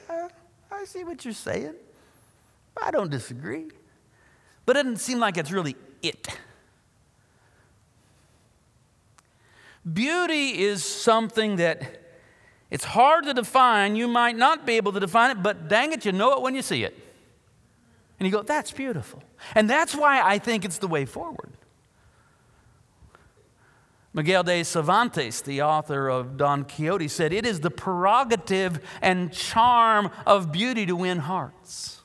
I 0.72 0.84
see 0.84 1.04
what 1.04 1.25
you're 1.25 1.32
saying. 1.32 1.75
I 2.82 2.90
don't 2.90 3.08
disagree. 3.08 3.68
But 4.66 4.76
it 4.76 4.82
doesn't 4.82 4.99
seem 4.99 5.20
like 5.20 5.37
it's 5.37 5.52
really 5.52 5.76
it. 6.02 6.26
Beauty 9.90 10.60
is 10.60 10.84
something 10.84 11.56
that 11.56 12.00
it's 12.70 12.84
hard 12.84 13.25
to 13.25 13.34
define. 13.34 13.96
You 13.96 14.06
might 14.08 14.37
not 14.37 14.66
be 14.66 14.75
able 14.75 14.92
to 14.92 15.00
define 15.00 15.30
it, 15.30 15.42
but 15.42 15.68
dang 15.68 15.92
it, 15.92 16.04
you 16.04 16.12
know 16.12 16.32
it 16.32 16.42
when 16.42 16.54
you 16.54 16.62
see 16.62 16.84
it. 16.84 16.96
And 18.18 18.26
you 18.26 18.32
go, 18.32 18.42
that's 18.42 18.70
beautiful. 18.70 19.22
And 19.54 19.68
that's 19.68 19.94
why 19.94 20.20
I 20.20 20.38
think 20.38 20.64
it's 20.64 20.78
the 20.78 20.87
way 20.87 21.06
forward. 21.06 21.52
Miguel 24.12 24.42
de 24.42 24.62
Cervantes, 24.64 25.40
the 25.40 25.62
author 25.62 26.08
of 26.08 26.37
Don 26.37 26.64
Quixote, 26.64 27.08
said, 27.08 27.32
It 27.32 27.46
is 27.46 27.60
the 27.60 27.70
prerogative 27.70 28.80
and 29.00 29.32
charm 29.32 30.10
of 30.26 30.50
beauty 30.50 30.84
to 30.87 30.96
win 30.96 31.18
hearts. 31.18 32.02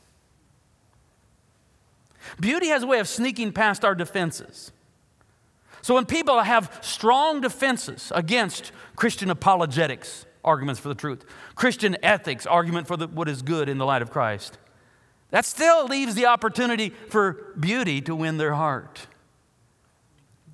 Beauty 2.39 2.67
has 2.67 2.83
a 2.83 2.87
way 2.87 2.99
of 2.99 3.07
sneaking 3.07 3.51
past 3.53 3.83
our 3.83 3.95
defenses. 3.95 4.71
So 5.85 5.93
when 5.93 6.07
people 6.07 6.41
have 6.41 6.79
strong 6.81 7.41
defenses 7.41 8.11
against 8.15 8.71
Christian 8.95 9.29
apologetics, 9.29 10.25
arguments 10.43 10.81
for 10.81 10.87
the 10.87 10.95
truth, 10.95 11.23
Christian 11.53 11.95
ethics, 12.01 12.47
argument 12.47 12.87
for 12.87 12.97
the, 12.97 13.07
what 13.07 13.29
is 13.29 13.43
good 13.43 13.69
in 13.69 13.77
the 13.77 13.85
light 13.85 14.01
of 14.01 14.09
Christ, 14.09 14.57
that 15.29 15.45
still 15.45 15.85
leaves 15.85 16.15
the 16.15 16.25
opportunity 16.25 16.89
for 16.89 17.53
beauty 17.59 18.01
to 18.01 18.15
win 18.15 18.37
their 18.37 18.55
heart. 18.55 19.05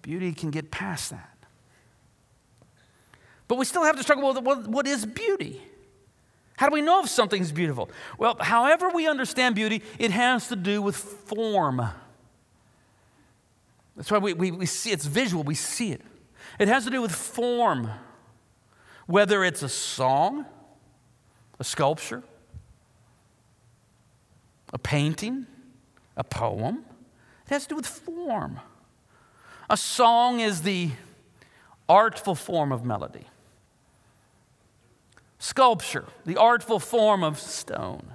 Beauty 0.01 0.33
can 0.33 0.51
get 0.51 0.69
past 0.69 1.11
that. 1.11 1.37
But 3.47 3.57
we 3.57 3.63
still 3.63 3.85
have 3.85 3.95
to 3.95 4.03
struggle 4.03 4.33
with 4.33 4.43
what, 4.43 4.67
what 4.67 4.85
is 4.85 5.05
beauty? 5.05 5.61
How 6.57 6.67
do 6.67 6.73
we 6.73 6.81
know 6.81 7.03
if 7.03 7.09
something's 7.09 7.53
beautiful? 7.53 7.89
Well, 8.17 8.35
however 8.37 8.89
we 8.89 9.07
understand 9.07 9.55
beauty, 9.55 9.81
it 9.97 10.11
has 10.11 10.49
to 10.49 10.57
do 10.57 10.81
with 10.81 10.97
form. 10.97 11.89
That's 13.95 14.09
why 14.09 14.17
we, 14.17 14.33
we, 14.33 14.51
we 14.51 14.65
see 14.65 14.91
it's 14.91 15.05
visual, 15.05 15.43
we 15.43 15.55
see 15.55 15.91
it. 15.91 16.01
It 16.59 16.67
has 16.67 16.85
to 16.85 16.89
do 16.89 17.01
with 17.01 17.11
form, 17.11 17.89
whether 19.05 19.43
it's 19.43 19.63
a 19.63 19.69
song, 19.69 20.45
a 21.59 21.63
sculpture, 21.63 22.23
a 24.73 24.77
painting, 24.77 25.45
a 26.15 26.23
poem. 26.23 26.85
It 27.45 27.49
has 27.49 27.63
to 27.63 27.69
do 27.69 27.75
with 27.75 27.87
form. 27.87 28.59
A 29.69 29.77
song 29.77 30.39
is 30.39 30.61
the 30.61 30.91
artful 31.87 32.35
form 32.35 32.71
of 32.71 32.85
melody. 32.85 33.25
Sculpture, 35.39 36.05
the 36.25 36.37
artful 36.37 36.79
form 36.79 37.23
of 37.23 37.39
stone. 37.39 38.13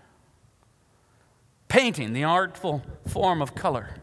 Painting, 1.68 2.12
the 2.12 2.24
artful 2.24 2.82
form 3.06 3.42
of 3.42 3.54
color 3.54 3.96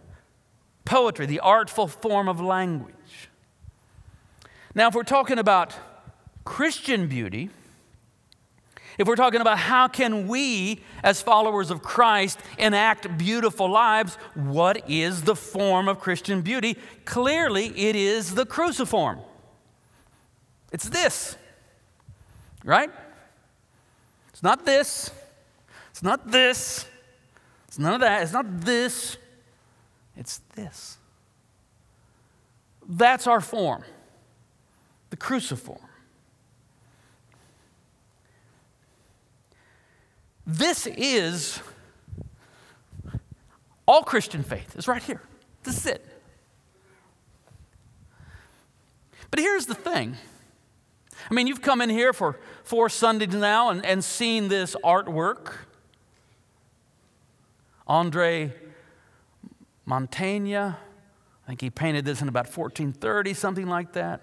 poetry, 0.86 1.26
the 1.26 1.40
artful 1.40 1.88
form 1.88 2.28
of 2.28 2.40
language. 2.42 2.94
Now, 4.76 4.88
if 4.88 4.96
we're 4.96 5.04
talking 5.04 5.40
about 5.40 5.76
Christian 6.46 7.08
beauty, 7.08 7.50
if 8.98 9.08
we're 9.08 9.16
talking 9.16 9.42
about 9.42 9.58
how 9.58 9.88
can 9.88 10.28
we 10.28 10.82
as 11.04 11.22
followers 11.22 11.72
of 11.72 11.82
Christ 11.82 12.40
enact 12.58 13.18
beautiful 13.18 13.70
lives, 13.70 14.16
what 14.36 14.90
is 14.90 15.24
the 15.24 15.36
form 15.36 15.88
of 15.88 16.00
Christian 16.00 16.42
beauty? 16.42 16.78
Clearly, 17.06 17.68
it 17.68 17.96
is 17.96 18.36
the 18.36 18.46
cruciform. 18.46 19.20
It's 20.72 20.90
this. 20.90 21.38
Right? 22.64 22.90
It's 24.30 24.44
not 24.44 24.66
this. 24.66 25.12
It's 25.92 26.04
not 26.04 26.32
this. 26.32 26.88
It's 27.68 27.80
none 27.80 27.94
of 27.94 28.02
that. 28.02 28.24
It's 28.24 28.34
not 28.34 28.62
this. 28.62 29.18
It's 30.16 30.40
this. 30.56 30.98
That's 32.88 33.28
our 33.28 33.42
form, 33.42 33.84
the 35.10 35.18
cruciform. 35.18 35.80
This 40.46 40.88
is 40.88 41.60
all 43.88 44.04
Christian 44.04 44.44
faith. 44.44 44.76
It's 44.76 44.88
right 44.88 45.02
here. 45.02 45.22
This 45.64 45.78
is 45.78 45.86
it. 45.86 46.06
But 49.32 49.40
here's 49.40 49.66
the 49.66 49.74
thing. 49.74 50.18
I 51.30 51.34
mean, 51.34 51.48
you've 51.48 51.62
come 51.62 51.82
in 51.82 51.90
here 51.90 52.12
for 52.12 52.40
four 52.64 52.90
Sundays 52.90 53.34
now 53.34 53.70
and, 53.70 53.86
and 53.86 54.04
seen 54.04 54.50
this 54.50 54.76
artwork. 54.84 55.54
Andre 57.88 58.54
Mantegna. 59.88 60.78
I 61.44 61.48
think 61.48 61.62
he 61.62 61.70
painted 61.70 62.06
this 62.06 62.22
in 62.22 62.28
about 62.28 62.46
1430, 62.46 63.34
something 63.34 63.68
like 63.68 63.94
that. 63.94 64.22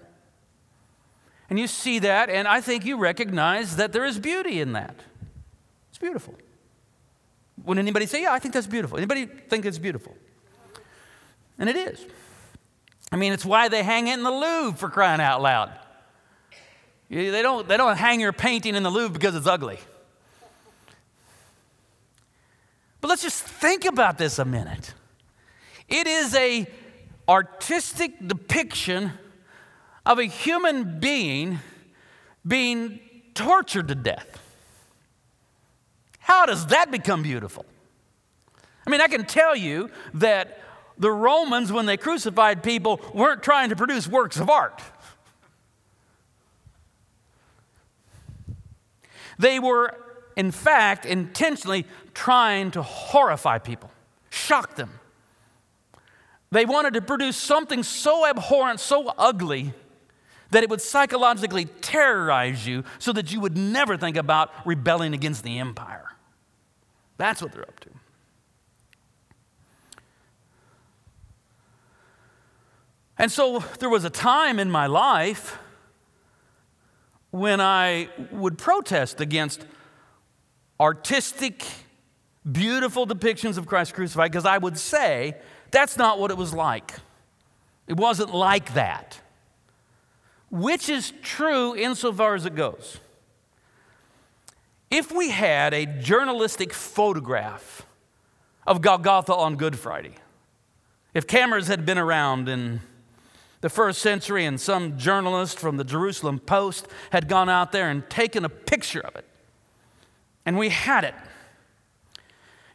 And 1.49 1.59
you 1.59 1.67
see 1.67 1.99
that, 1.99 2.29
and 2.29 2.47
I 2.47 2.61
think 2.61 2.85
you 2.85 2.97
recognize 2.97 3.75
that 3.75 3.91
there 3.91 4.05
is 4.05 4.17
beauty 4.17 4.61
in 4.61 4.71
that. 4.73 4.95
It's 5.89 5.97
beautiful. 5.97 6.35
Would 7.65 7.77
anybody 7.77 8.05
say, 8.05 8.21
"Yeah, 8.23 8.31
I 8.31 8.39
think 8.39 8.53
that's 8.53 8.67
beautiful," 8.67 8.97
anybody 8.97 9.25
think 9.25 9.65
it's 9.65 9.77
beautiful? 9.77 10.15
And 11.59 11.69
it 11.69 11.75
is. 11.75 12.05
I 13.11 13.17
mean, 13.17 13.33
it's 13.33 13.45
why 13.45 13.67
they 13.67 13.83
hang 13.83 14.07
it 14.07 14.13
in 14.13 14.23
the 14.23 14.31
Louvre 14.31 14.77
for 14.77 14.89
crying 14.89 15.21
out 15.21 15.41
loud. 15.41 15.77
They 17.09 17.41
don't, 17.41 17.67
they 17.67 17.75
don't 17.75 17.97
hang 17.97 18.21
your 18.21 18.31
painting 18.31 18.73
in 18.73 18.83
the 18.83 18.89
Louvre 18.89 19.13
because 19.13 19.35
it's 19.35 19.45
ugly. 19.47 19.79
But 23.01 23.09
let's 23.09 23.21
just 23.21 23.43
think 23.43 23.83
about 23.83 24.17
this 24.17 24.39
a 24.39 24.45
minute. 24.45 24.93
It 25.91 26.07
is 26.07 26.33
a 26.35 26.65
artistic 27.27 28.25
depiction 28.25 29.11
of 30.05 30.17
a 30.19 30.23
human 30.23 30.99
being 30.99 31.59
being 32.47 32.99
tortured 33.35 33.87
to 33.89 33.95
death. 33.95 34.39
How 36.19 36.45
does 36.45 36.67
that 36.67 36.89
become 36.91 37.21
beautiful? 37.21 37.65
I 38.87 38.89
mean, 38.89 39.01
I 39.01 39.07
can 39.07 39.25
tell 39.25 39.55
you 39.55 39.91
that 40.15 40.59
the 40.97 41.11
Romans, 41.11 41.71
when 41.71 41.85
they 41.85 41.97
crucified 41.97 42.63
people, 42.63 43.01
weren't 43.13 43.43
trying 43.43 43.69
to 43.69 43.75
produce 43.75 44.07
works 44.07 44.37
of 44.37 44.49
art. 44.49 44.81
They 49.37 49.59
were, 49.59 49.95
in 50.35 50.51
fact, 50.51 51.05
intentionally 51.05 51.85
trying 52.13 52.71
to 52.71 52.81
horrify 52.81 53.57
people, 53.57 53.91
shock 54.29 54.75
them. 54.75 54.91
They 56.51 56.65
wanted 56.65 56.93
to 56.95 57.01
produce 57.01 57.37
something 57.37 57.81
so 57.81 58.27
abhorrent, 58.27 58.79
so 58.79 59.13
ugly, 59.17 59.73
that 60.51 60.63
it 60.63 60.69
would 60.69 60.81
psychologically 60.81 61.65
terrorize 61.65 62.67
you 62.67 62.83
so 62.99 63.13
that 63.13 63.31
you 63.31 63.39
would 63.39 63.57
never 63.57 63.95
think 63.95 64.17
about 64.17 64.51
rebelling 64.65 65.13
against 65.13 65.43
the 65.43 65.59
empire. 65.59 66.09
That's 67.17 67.41
what 67.41 67.53
they're 67.53 67.61
up 67.61 67.79
to. 67.81 67.89
And 73.17 73.31
so 73.31 73.63
there 73.79 73.89
was 73.89 74.03
a 74.03 74.09
time 74.09 74.59
in 74.59 74.69
my 74.69 74.87
life 74.87 75.57
when 77.29 77.61
I 77.61 78.09
would 78.31 78.57
protest 78.57 79.21
against 79.21 79.65
artistic, 80.79 81.63
beautiful 82.51 83.07
depictions 83.07 83.57
of 83.57 83.67
Christ 83.67 83.93
crucified 83.93 84.31
because 84.31 84.45
I 84.45 84.57
would 84.57 84.77
say 84.77 85.37
that's 85.71 85.97
not 85.97 86.19
what 86.19 86.31
it 86.31 86.37
was 86.37 86.53
like. 86.53 86.93
It 87.87 87.97
wasn't 87.97 88.33
like 88.33 88.73
that. 88.73 89.19
Which 90.49 90.89
is 90.89 91.13
true 91.21 91.75
insofar 91.75 92.35
as 92.35 92.45
it 92.45 92.55
goes. 92.55 92.99
If 94.89 95.11
we 95.11 95.29
had 95.29 95.73
a 95.73 95.85
journalistic 95.85 96.73
photograph 96.73 97.85
of 98.67 98.81
Golgotha 98.81 99.33
on 99.33 99.55
Good 99.55 99.79
Friday, 99.79 100.15
if 101.13 101.25
cameras 101.25 101.67
had 101.67 101.85
been 101.85 101.97
around 101.97 102.49
in 102.49 102.81
the 103.61 103.69
first 103.69 104.01
century 104.01 104.45
and 104.45 104.59
some 104.59 104.97
journalist 104.97 105.59
from 105.59 105.77
the 105.77 105.83
Jerusalem 105.83 106.39
Post 106.39 106.87
had 107.11 107.29
gone 107.29 107.47
out 107.47 107.71
there 107.71 107.89
and 107.89 108.09
taken 108.09 108.43
a 108.43 108.49
picture 108.49 108.99
of 108.99 109.15
it, 109.15 109.25
and 110.45 110.57
we 110.57 110.69
had 110.69 111.03
it, 111.05 111.15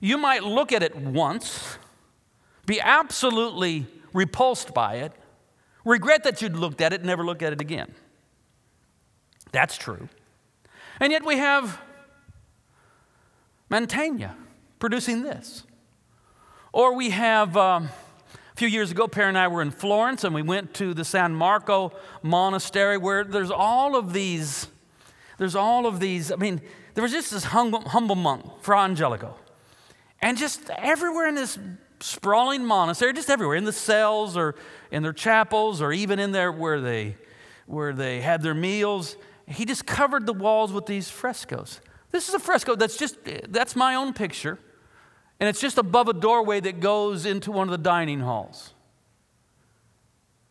you 0.01 0.17
might 0.17 0.43
look 0.43 0.73
at 0.73 0.83
it 0.83 0.97
once, 0.97 1.79
be 2.67 2.81
absolutely 2.81 3.87
repulsed 4.13 4.75
by 4.75 4.97
it, 4.97 5.13
regret 5.85 6.25
that 6.25 6.43
you'd 6.43 6.57
looked 6.57 6.81
at 6.81 6.93
it, 6.93 7.05
never 7.05 7.25
look 7.25 7.43
at 7.43 7.53
it 7.53 7.61
again. 7.61 7.95
That's 9.53 9.77
true. 9.77 10.09
And 11.01 11.13
yet 11.13 11.25
we 11.25 11.39
have 11.39 11.81
Mantegna 13.71 14.35
producing 14.79 15.23
this. 15.23 15.63
Or 16.73 16.95
we 16.95 17.11
have. 17.11 17.57
Um, 17.57 17.89
a 18.35 18.59
few 18.59 18.69
years 18.69 18.91
ago, 18.91 19.07
Peri 19.07 19.29
and 19.29 19.37
I 19.37 19.49
were 19.49 19.61
in 19.61 19.71
Florence 19.71 20.25
and 20.25 20.35
we 20.35 20.41
went 20.41 20.73
to 20.75 20.95
the 20.95 21.05
San 21.05 21.35
Marco 21.35 21.93
Monastery 22.23 22.97
where 22.97 23.23
there's 23.23 23.51
all 23.51 23.97
of 23.97 24.15
these, 24.15 24.69
there's 25.37 25.55
all 25.55 25.85
of 25.85 26.01
these, 26.01 26.33
I 26.33 26.37
mean, 26.37 26.63
there 26.95 27.03
was 27.03 27.13
just 27.13 27.33
this 27.33 27.45
humble, 27.45 27.83
humble 27.83 28.15
monk, 28.15 28.47
Fra 28.63 28.79
Angelico. 28.79 29.37
And 30.23 30.39
just 30.39 30.71
everywhere 30.71 31.29
in 31.29 31.35
this 31.35 31.59
sprawling 32.01 32.65
monastery, 32.65 33.13
just 33.13 33.31
everywhere, 33.31 33.57
in 33.57 33.65
the 33.65 33.73
cells 33.73 34.37
or 34.37 34.55
in 34.91 35.03
their 35.03 35.13
chapels 35.13 35.81
or 35.81 35.93
even 35.93 36.19
in 36.19 36.33
there 36.33 36.53
where 36.53 36.81
they, 36.81 37.17
where 37.67 37.93
they 37.93 38.21
had 38.21 38.43
their 38.43 38.55
meals, 38.55 39.17
he 39.47 39.65
just 39.65 39.87
covered 39.87 40.27
the 40.27 40.33
walls 40.33 40.73
with 40.73 40.87
these 40.87 41.09
frescoes. 41.11 41.81
This 42.11 42.29
is 42.29 42.35
a 42.35 42.39
fresco 42.39 42.75
that's 42.75 42.97
just, 42.97 43.17
that's 43.49 43.77
my 43.77 43.95
own 43.95 44.13
picture. 44.13 44.59
And 45.39 45.49
it's 45.49 45.61
just 45.61 45.79
above 45.79 46.09
a 46.09 46.15
doorway 46.15 46.61
that 46.61 46.81
goes 46.81 47.27
into 47.27 47.53
one 47.53 47.69
of 47.69 47.73
the 47.73 47.79
dining 47.79 48.21
halls. 48.21 48.73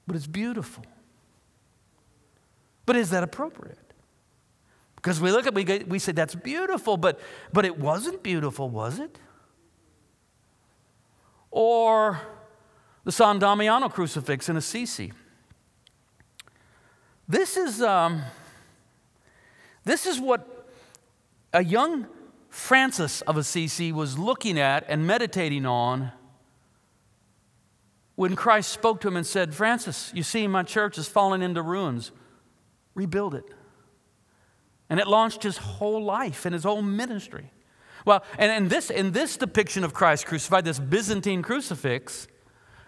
But 0.06 0.16
it's 0.16 0.28
beautiful. 0.28 0.86
But 2.86 2.96
is 2.96 3.10
that 3.10 3.24
appropriate? 3.24 3.80
Because 4.96 5.20
we 5.20 5.32
look 5.32 5.48
at 5.48 5.54
we 5.54 5.64
we 5.88 6.00
say 6.00 6.12
that's 6.12 6.36
beautiful, 6.36 6.98
but 6.98 7.20
but 7.54 7.66
it 7.66 7.80
wasn't 7.80 8.24
beautiful, 8.24 8.70
was 8.70 9.00
it? 9.00 9.20
Or 11.58 12.20
the 13.06 13.14
San 13.14 13.40
Damiano 13.40 13.88
crucifix 13.88 14.50
in 14.50 14.58
Assisi. 14.58 15.14
This 17.30 17.56
is 17.56 17.82
um, 17.82 18.24
this 19.86 20.06
is 20.06 20.20
what 20.20 20.68
a 21.54 21.64
young 21.64 22.08
Francis 22.50 23.22
of 23.22 23.38
Assisi 23.38 23.94
was 23.94 24.18
looking 24.18 24.60
at 24.60 24.84
and 24.90 25.08
meditating 25.08 25.66
on 25.66 26.12
when 28.16 28.36
Christ 28.36 28.74
spoke 28.74 29.00
to 29.02 29.08
him 29.08 29.16
and 29.16 29.26
said, 29.26 29.56
Francis, 29.56 30.12
you 30.14 30.24
see, 30.24 30.48
my 30.48 30.64
church 30.64 30.98
is 30.98 31.08
falling 31.08 31.42
into 31.42 31.62
ruins. 31.62 32.12
Rebuild 32.96 33.34
it. 33.34 33.46
And 34.90 35.00
it 35.00 35.08
launched 35.08 35.44
his 35.44 35.56
whole 35.56 36.04
life 36.04 36.46
and 36.46 36.54
his 36.54 36.66
whole 36.66 36.82
ministry. 36.82 37.52
Well, 38.06 38.24
and 38.38 38.52
in 38.52 38.70
this, 38.70 38.90
in 38.90 39.12
this 39.12 39.36
depiction 39.36 39.84
of 39.84 39.94
Christ 39.94 40.28
crucified, 40.28 40.64
this 40.64 40.80
Byzantine 40.80 41.42
crucifix, 41.42 42.28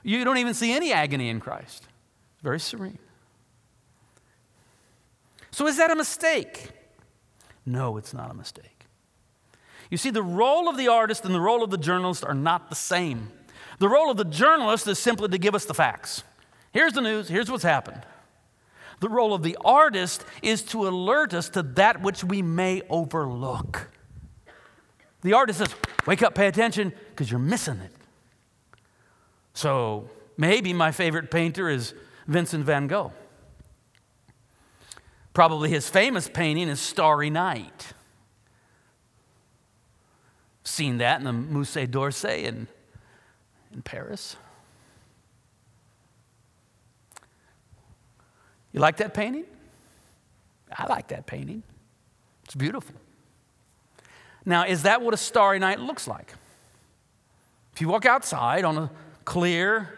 you 0.04 0.24
don't 0.24 0.38
even 0.38 0.54
see 0.54 0.72
any 0.72 0.94
agony 0.94 1.30
in 1.30 1.40
Christ. 1.40 1.88
Very 2.44 2.60
serene. 2.60 3.00
So 5.52 5.66
is 5.66 5.78
that 5.78 5.90
a 5.90 5.96
mistake? 5.96 6.70
No, 7.66 7.98
it's 7.98 8.14
not 8.14 8.30
a 8.30 8.34
mistake. 8.36 8.86
You 9.90 9.98
see, 9.98 10.12
the 10.12 10.24
role 10.24 10.70
of 10.70 10.78
the 10.78 10.88
artist 10.88 11.26
and 11.26 11.34
the 11.34 11.42
role 11.42 11.64
of 11.64 11.72
the 11.72 11.78
journalist 11.78 12.24
are 12.24 12.34
not 12.36 12.70
the 12.70 12.76
same. 12.76 13.32
The 13.80 13.90
role 13.90 14.12
of 14.12 14.18
the 14.18 14.26
journalist 14.26 14.88
is 14.88 15.00
simply 15.00 15.30
to 15.30 15.38
give 15.38 15.56
us 15.56 15.66
the 15.66 15.74
facts. 15.74 16.24
Here's 16.72 16.94
the 16.94 17.02
news, 17.02 17.28
here's 17.28 17.50
what's 17.50 17.64
happened. 17.64 18.04
The 19.00 19.10
role 19.10 19.34
of 19.34 19.44
the 19.44 19.58
artist 19.64 20.26
is 20.42 20.62
to 20.64 20.88
alert 20.88 21.34
us 21.34 21.50
to 21.50 21.64
that 21.64 22.02
which 22.02 22.24
we 22.24 22.42
may 22.42 22.82
overlook. 22.90 23.90
The 25.28 25.34
artist 25.34 25.60
says, 25.60 25.76
Wake 26.06 26.24
up, 26.24 26.36
pay 26.36 26.48
attention, 26.48 26.94
because 27.10 27.30
you're 27.30 27.38
missing 27.38 27.80
it. 27.80 27.92
So 29.54 30.10
maybe 30.38 30.72
my 30.72 30.92
favorite 30.92 31.30
painter 31.30 31.70
is 31.70 31.94
Vincent 32.28 32.64
van 32.64 32.88
Gogh. 32.88 33.12
Probably 35.34 35.70
his 35.70 35.90
famous 35.90 36.30
painting 36.30 36.70
is 36.70 36.80
Starry 36.80 37.30
Night 37.30 37.94
seen 40.64 41.00
that 41.00 41.20
in 41.20 41.26
the 41.26 41.32
Musée 41.32 41.90
d'Orsay 41.90 42.44
in, 42.44 42.68
in 43.74 43.82
Paris. 43.82 44.38
You 48.72 48.80
like 48.80 48.98
that 48.98 49.14
painting? 49.14 49.46
I 50.72 50.86
like 50.88 51.08
that 51.08 51.26
painting. 51.26 51.64
It's 52.46 52.56
beautiful. 52.56 52.96
Now, 54.48 54.64
is 54.66 54.84
that 54.84 55.02
what 55.02 55.14
a 55.14 55.18
starry 55.18 55.60
night 55.60 55.82
looks 55.82 56.08
like? 56.08 56.34
If 57.74 57.82
you 57.82 57.90
walk 57.90 58.06
outside 58.06 58.64
on 58.64 58.78
a 58.78 58.90
clear, 59.26 59.94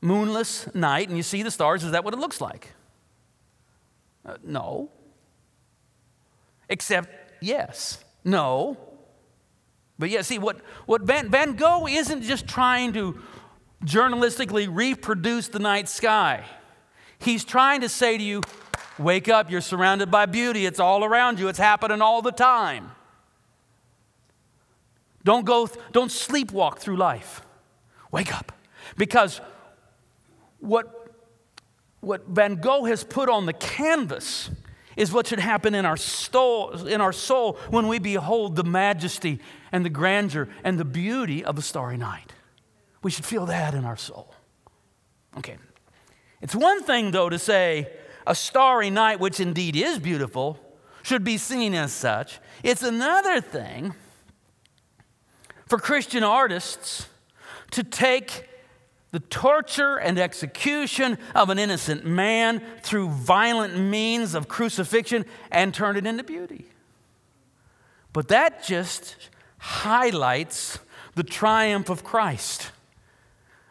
moonless 0.00 0.74
night 0.74 1.08
and 1.08 1.16
you 1.18 1.22
see 1.22 1.42
the 1.42 1.50
stars, 1.50 1.84
is 1.84 1.92
that 1.92 2.02
what 2.02 2.14
it 2.14 2.16
looks 2.16 2.40
like? 2.40 2.72
Uh, 4.24 4.36
no. 4.42 4.88
Except, 6.70 7.34
yes. 7.42 8.02
No. 8.24 8.78
But 9.98 10.08
yeah, 10.08 10.22
see, 10.22 10.38
what, 10.38 10.62
what 10.86 11.02
Van, 11.02 11.28
Van 11.28 11.54
Gogh 11.54 11.86
isn't 11.86 12.22
just 12.22 12.48
trying 12.48 12.94
to 12.94 13.20
journalistically 13.84 14.74
reproduce 14.74 15.48
the 15.48 15.58
night 15.58 15.90
sky. 15.90 16.46
He's 17.18 17.44
trying 17.44 17.82
to 17.82 17.90
say 17.90 18.16
to 18.16 18.24
you, 18.24 18.40
wake 18.98 19.28
up, 19.28 19.50
you're 19.50 19.60
surrounded 19.60 20.10
by 20.10 20.24
beauty, 20.24 20.64
it's 20.64 20.80
all 20.80 21.04
around 21.04 21.38
you, 21.38 21.48
it's 21.48 21.58
happening 21.58 22.00
all 22.00 22.22
the 22.22 22.32
time. 22.32 22.92
Don't 25.24 25.44
go, 25.44 25.68
don't 25.92 26.10
sleepwalk 26.10 26.78
through 26.78 26.96
life. 26.96 27.42
Wake 28.10 28.34
up. 28.34 28.52
Because 28.96 29.40
what, 30.58 31.14
what 32.00 32.26
Van 32.26 32.56
Gogh 32.56 32.84
has 32.84 33.04
put 33.04 33.28
on 33.28 33.46
the 33.46 33.52
canvas 33.52 34.50
is 34.96 35.12
what 35.12 35.26
should 35.26 35.38
happen 35.38 35.74
in 35.74 35.86
our 35.86 35.96
soul, 35.96 36.86
in 36.86 37.00
our 37.00 37.12
soul 37.12 37.58
when 37.70 37.88
we 37.88 37.98
behold 37.98 38.56
the 38.56 38.64
majesty 38.64 39.40
and 39.72 39.84
the 39.84 39.90
grandeur 39.90 40.48
and 40.64 40.78
the 40.78 40.84
beauty 40.84 41.44
of 41.44 41.56
a 41.58 41.62
starry 41.62 41.96
night. 41.96 42.32
We 43.02 43.10
should 43.10 43.24
feel 43.24 43.46
that 43.46 43.74
in 43.74 43.84
our 43.84 43.96
soul. 43.96 44.34
Okay. 45.38 45.56
It's 46.42 46.54
one 46.54 46.82
thing, 46.82 47.10
though, 47.12 47.28
to 47.28 47.38
say 47.38 47.88
a 48.26 48.34
starry 48.34 48.90
night, 48.90 49.20
which 49.20 49.40
indeed 49.40 49.76
is 49.76 49.98
beautiful, 49.98 50.58
should 51.02 51.24
be 51.24 51.38
seen 51.38 51.74
as 51.74 51.92
such. 51.92 52.40
It's 52.62 52.82
another 52.82 53.40
thing 53.40 53.94
for 55.70 55.78
Christian 55.78 56.24
artists 56.24 57.06
to 57.70 57.84
take 57.84 58.48
the 59.12 59.20
torture 59.20 59.96
and 59.96 60.18
execution 60.18 61.16
of 61.32 61.48
an 61.48 61.60
innocent 61.60 62.04
man 62.04 62.60
through 62.82 63.08
violent 63.08 63.78
means 63.78 64.34
of 64.34 64.48
crucifixion 64.48 65.24
and 65.50 65.72
turn 65.72 65.96
it 65.96 66.06
into 66.06 66.24
beauty. 66.24 66.66
But 68.12 68.28
that 68.28 68.64
just 68.64 69.16
highlights 69.58 70.80
the 71.14 71.22
triumph 71.22 71.88
of 71.88 72.02
Christ. 72.02 72.72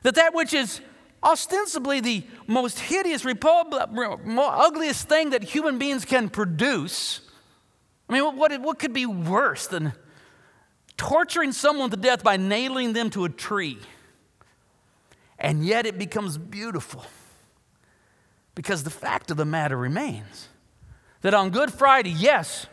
That 0.04 0.16
that 0.16 0.34
which 0.34 0.54
is 0.54 0.80
ostensibly 1.22 2.00
the 2.00 2.24
most 2.48 2.80
hideous, 2.80 3.26
ugliest 3.26 5.10
thing 5.10 5.32
that 5.32 5.44
human 5.44 5.78
beings 5.78 6.06
can 6.06 6.30
produce. 6.30 7.20
I 8.08 8.14
mean, 8.14 8.38
what, 8.38 8.62
what 8.62 8.80
could 8.80 8.94
be 8.94 9.06
worse 9.06 9.68
than 9.68 9.92
torturing 11.00 11.54
someone 11.54 11.90
to 11.90 11.98
death 11.98 12.24
by 12.24 12.38
nailing 12.38 12.94
them 12.94 13.10
to 13.12 13.26
a 13.26 13.30
tree? 13.30 13.80
And 15.40 15.66
yet 15.66 15.86
it 15.88 15.98
becomes 15.98 16.38
beautiful. 16.38 17.06
Because 18.54 18.84
the 18.84 18.90
fact 18.90 19.32
of 19.32 19.38
the 19.38 19.46
matter 19.46 19.78
remains 19.78 20.50
that 21.22 21.34
on 21.34 21.50
Good 21.50 21.72
Friday, 21.72 22.10
yes, 22.10 22.68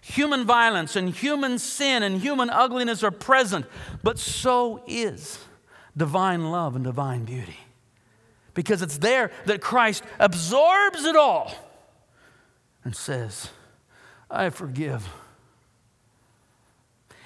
human 0.00 0.46
violence 0.46 0.96
and 0.96 1.10
human 1.10 1.58
sin 1.58 2.02
and 2.02 2.20
human 2.20 2.48
ugliness 2.48 3.04
are 3.04 3.10
present, 3.10 3.66
but 4.02 4.18
so 4.18 4.82
is 4.86 5.44
divine 5.94 6.50
love 6.50 6.74
and 6.74 6.84
divine 6.84 7.24
beauty. 7.24 7.58
Because 8.54 8.80
it's 8.80 8.96
there 8.98 9.30
that 9.44 9.60
Christ 9.60 10.02
absorbs 10.18 11.04
it 11.04 11.16
all 11.16 11.52
and 12.84 12.96
says, 12.96 13.50
I 14.30 14.48
forgive. 14.48 15.06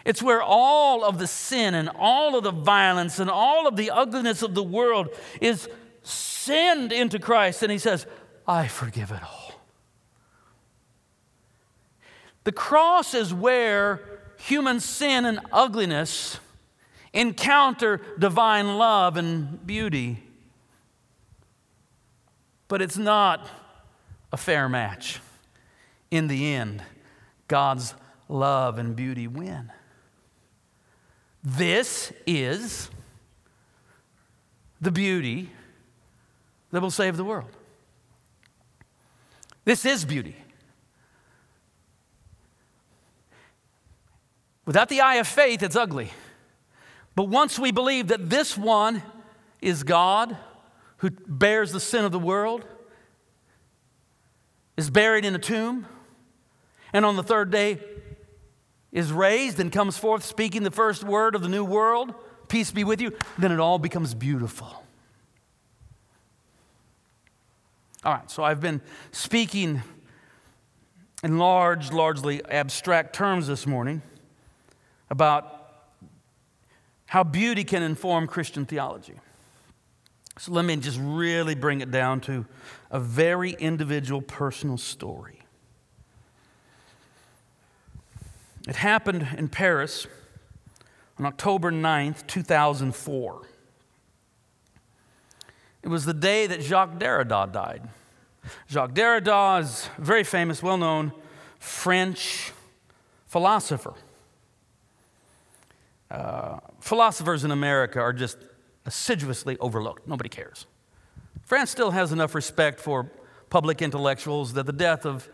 It's 0.05 0.23
where 0.23 0.43
all 0.43 1.05
of 1.05 1.19
the 1.19 1.27
sin 1.27 1.75
and 1.75 1.91
all 1.95 2.37
of 2.37 2.45
the 2.45 2.51
violence 2.51 3.19
and 3.19 3.31
all 3.31 3.67
of 3.67 3.77
the 3.77 3.91
ugliness 3.91 4.43
of 4.43 4.55
the 4.55 4.63
world 4.63 5.09
is 5.41 5.69
sinned 6.03 6.93
into 6.93 7.19
Christ, 7.19 7.63
and 7.63 7.71
He 7.71 7.79
says, 7.79 8.07
I 8.47 8.67
forgive 8.67 9.11
it 9.11 9.23
all. 9.23 9.53
The 12.45 12.53
cross 12.53 13.15
is 13.15 13.35
where 13.35 14.01
human 14.39 14.81
sin 14.81 15.25
and 15.25 15.41
ugliness 15.53 16.39
encounter 17.13 18.01
divine 18.19 18.79
love 18.79 19.17
and 19.17 19.67
beauty. 19.67 20.23
But 22.69 22.81
it's 22.81 22.97
not 22.97 23.49
a 24.33 24.37
fair 24.37 24.69
match. 24.69 25.21
In 26.11 26.29
the 26.29 26.55
end, 26.55 26.83
God's 27.49 27.95
love 28.29 28.79
and 28.79 28.97
beauty 28.97 29.27
win. 29.27 29.71
This 31.43 32.13
is 32.27 32.91
the 34.81 34.91
beauty 34.91 35.51
that 36.71 36.81
will 36.81 36.91
save 36.91 37.17
the 37.17 37.25
world. 37.25 37.51
This 39.65 39.85
is 39.85 40.05
beauty. 40.05 40.37
Without 44.67 44.89
the 44.89 45.01
eye 45.01 45.17
of 45.17 45.27
faith, 45.27 45.63
it's 45.63 45.77
ugly. 45.77 46.11
But 47.15 47.25
once 47.25 47.59
we 47.59 47.73
believe 47.73 48.09
that 48.09 48.31
this 48.31 48.57
one 48.57 49.03
is 49.61 49.83
God 49.83 50.37
who 50.99 51.11
bears 51.11 51.73
the 51.73 51.81
sin 51.81 52.05
of 52.05 52.13
the 52.13 52.19
world, 52.19 52.65
is 54.77 54.91
buried 54.91 55.25
in 55.25 55.35
a 55.35 55.39
tomb, 55.39 55.87
and 56.93 57.05
on 57.05 57.17
the 57.17 57.23
third 57.23 57.51
day 57.51 57.79
is 58.93 59.13
raised 59.13 59.61
and 59.61 59.71
comes 59.71 59.97
forth 59.97 60.25
speaking 60.25 60.63
the 60.63 60.71
first 60.71 61.05
word 61.05 61.35
of 61.35 61.43
the 61.43 61.49
new 61.49 61.65
world, 61.65 62.13
peace 62.49 62.71
be 62.71 62.85
with 62.85 63.01
you, 63.01 63.13
then 63.39 63.53
it 63.53 63.61
all 63.61 63.79
becomes 63.79 64.15
beautiful. 64.15 64.85
All 68.05 68.15
right, 68.15 68.31
so 68.31 68.43
I've 68.43 68.61
been 68.61 68.81
speaking 69.13 69.83
in 71.23 71.39
large, 71.39 71.93
largely 71.93 72.45
abstract 72.47 73.15
terms 73.15 73.47
this 73.47 73.67
morning 73.67 74.01
about 75.11 75.57
how 77.07 77.23
beauty 77.23 77.65
can 77.65 77.83
inform 77.83 78.27
Christian 78.27 78.65
theology. 78.65 79.15
So 80.39 80.53
let 80.53 80.65
me 80.65 80.77
just 80.77 80.99
really 81.01 81.55
bring 81.55 81.83
it 81.83 81.91
down 81.91 82.21
to 82.23 82.47
a 82.91 82.99
very 82.99 83.51
individual, 83.53 84.23
personal 84.23 84.79
story. 84.79 85.40
It 88.69 88.77
happened 88.77 89.27
in 89.37 89.49
Paris 89.49 90.07
on 91.19 91.27
October 91.27 91.71
9th, 91.71 92.27
2004. 92.27 93.43
It 95.83 95.89
was 95.89 96.05
the 96.05 96.15
day 96.15 96.47
that 96.47 96.63
Jacques 96.63 96.99
Derrida 96.99 97.51
died. 97.51 97.89
Jacques 98.71 98.93
Derrida 98.93 99.63
is 99.63 99.89
a 99.97 100.01
very 100.01 100.25
famous, 100.25 100.63
well 100.63 100.77
known 100.77 101.13
French 101.59 102.53
philosopher. 103.27 103.95
Uh, 106.11 106.59
philosophers 106.81 107.45
in 107.45 107.51
America 107.51 108.01
are 108.01 108.13
just 108.13 108.37
assiduously 108.85 109.57
overlooked. 109.59 110.07
Nobody 110.07 110.29
cares. 110.29 110.67
France 111.45 111.71
still 111.71 111.93
has 111.93 112.13
enough 112.13 112.35
respect 112.35 112.81
for 112.81 113.11
public 113.49 113.81
intellectuals 113.81 114.53
that 114.53 114.67
the 114.67 114.73
death 114.73 115.07
of 115.07 115.29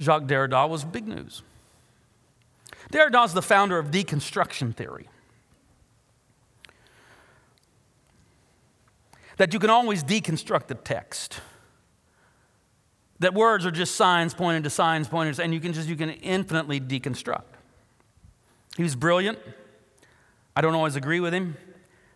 Jacques 0.00 0.24
Derrida 0.24 0.68
was 0.68 0.84
big 0.84 1.06
news. 1.06 1.42
Derrida 2.92 3.24
is 3.24 3.32
the 3.32 3.42
founder 3.42 3.78
of 3.78 3.90
deconstruction 3.90 4.76
theory. 4.76 5.08
That 9.38 9.54
you 9.54 9.58
can 9.58 9.70
always 9.70 10.04
deconstruct 10.04 10.66
the 10.66 10.74
text. 10.74 11.40
That 13.18 13.32
words 13.34 13.64
are 13.64 13.70
just 13.70 13.94
signs 13.94 14.34
pointing 14.34 14.62
to 14.64 14.70
signs 14.70 15.08
pointers, 15.08 15.40
and 15.40 15.54
you 15.54 15.60
can 15.60 15.72
just 15.72 15.88
you 15.88 15.96
can 15.96 16.10
infinitely 16.10 16.80
deconstruct. 16.80 17.44
He 18.76 18.82
was 18.82 18.94
brilliant. 18.94 19.38
I 20.54 20.60
don't 20.60 20.74
always 20.74 20.94
agree 20.94 21.20
with 21.20 21.32
him. 21.32 21.56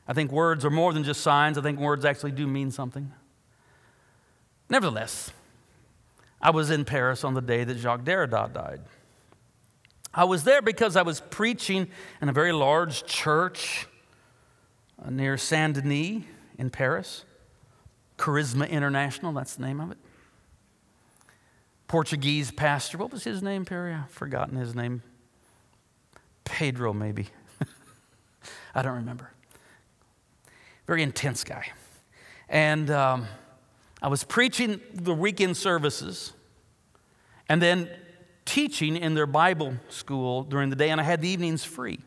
I 0.06 0.12
think 0.12 0.30
words 0.30 0.64
are 0.64 0.70
more 0.70 0.92
than 0.92 1.04
just 1.04 1.22
signs. 1.22 1.56
I 1.56 1.62
think 1.62 1.80
words 1.80 2.04
actually 2.04 2.32
do 2.32 2.46
mean 2.46 2.70
something. 2.70 3.12
Nevertheless, 4.68 5.32
I 6.40 6.50
was 6.50 6.70
in 6.70 6.84
Paris 6.84 7.24
on 7.24 7.32
the 7.32 7.40
day 7.40 7.64
that 7.64 7.78
Jacques 7.78 8.04
Derrida 8.04 8.52
died. 8.52 8.82
I 10.16 10.24
was 10.24 10.44
there 10.44 10.62
because 10.62 10.96
I 10.96 11.02
was 11.02 11.20
preaching 11.20 11.88
in 12.22 12.30
a 12.30 12.32
very 12.32 12.52
large 12.52 13.04
church 13.04 13.86
uh, 15.04 15.10
near 15.10 15.36
Saint 15.36 15.74
Denis 15.74 16.24
in 16.58 16.70
Paris. 16.70 17.26
Charisma 18.16 18.68
International, 18.70 19.34
that's 19.34 19.56
the 19.56 19.62
name 19.62 19.78
of 19.78 19.90
it. 19.90 19.98
Portuguese 21.86 22.50
pastor, 22.50 22.96
what 22.96 23.12
was 23.12 23.24
his 23.24 23.42
name, 23.42 23.66
Peri? 23.66 23.92
I've 23.92 24.10
forgotten 24.10 24.56
his 24.56 24.74
name. 24.74 25.02
Pedro, 26.44 26.94
maybe. 26.94 27.28
I 28.74 28.80
don't 28.80 28.96
remember. 28.96 29.32
Very 30.86 31.02
intense 31.02 31.44
guy. 31.44 31.66
And 32.48 32.90
um, 32.90 33.26
I 34.00 34.08
was 34.08 34.24
preaching 34.24 34.80
the 34.94 35.12
weekend 35.12 35.58
services. 35.58 36.32
And 37.50 37.60
then 37.60 37.90
teaching 38.46 38.96
in 38.96 39.14
their 39.14 39.26
Bible 39.26 39.74
school 39.90 40.42
during 40.42 40.70
the 40.70 40.76
day, 40.76 40.88
and 40.88 41.00
I 41.00 41.04
had 41.04 41.20
the 41.20 41.28
evenings 41.28 41.64
free. 41.64 41.98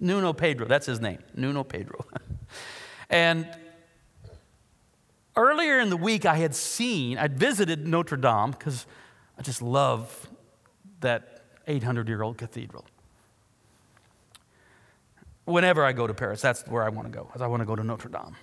Nuno 0.00 0.32
Pedro, 0.32 0.68
that's 0.68 0.86
his 0.86 1.00
name, 1.00 1.18
Nuno 1.34 1.64
Pedro. 1.64 2.04
and 3.10 3.48
earlier 5.34 5.80
in 5.80 5.90
the 5.90 5.96
week, 5.96 6.26
I 6.26 6.36
had 6.36 6.54
seen, 6.54 7.18
I'd 7.18 7.38
visited 7.38 7.86
Notre 7.86 8.16
Dame 8.16 8.52
because 8.52 8.86
I 9.38 9.42
just 9.42 9.62
love 9.62 10.28
that 11.00 11.42
800 11.66 12.08
year 12.08 12.22
old 12.22 12.38
cathedral. 12.38 12.84
Whenever 15.44 15.84
I 15.84 15.92
go 15.92 16.06
to 16.06 16.14
Paris, 16.14 16.40
that's 16.40 16.66
where 16.66 16.82
I 16.82 16.88
want 16.88 17.10
to 17.10 17.16
go, 17.16 17.24
because 17.24 17.42
I 17.42 17.46
want 17.46 17.60
to 17.60 17.66
go 17.66 17.76
to 17.76 17.84
Notre 17.84 18.08
Dame. 18.08 18.36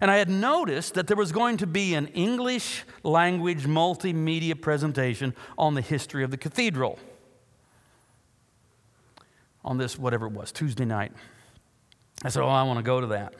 And 0.00 0.10
I 0.10 0.16
had 0.16 0.28
noticed 0.28 0.94
that 0.94 1.06
there 1.06 1.16
was 1.16 1.32
going 1.32 1.56
to 1.58 1.66
be 1.66 1.94
an 1.94 2.08
English 2.08 2.84
language 3.02 3.64
multimedia 3.64 4.60
presentation 4.60 5.34
on 5.58 5.74
the 5.74 5.80
history 5.80 6.24
of 6.24 6.30
the 6.30 6.36
cathedral 6.36 6.98
on 9.64 9.78
this, 9.78 9.98
whatever 9.98 10.26
it 10.26 10.32
was, 10.32 10.52
Tuesday 10.52 10.84
night. 10.84 11.12
I 12.24 12.28
said, 12.28 12.42
Oh, 12.42 12.48
I 12.48 12.62
want 12.62 12.78
to 12.78 12.82
go 12.82 13.00
to 13.00 13.08
that. 13.08 13.34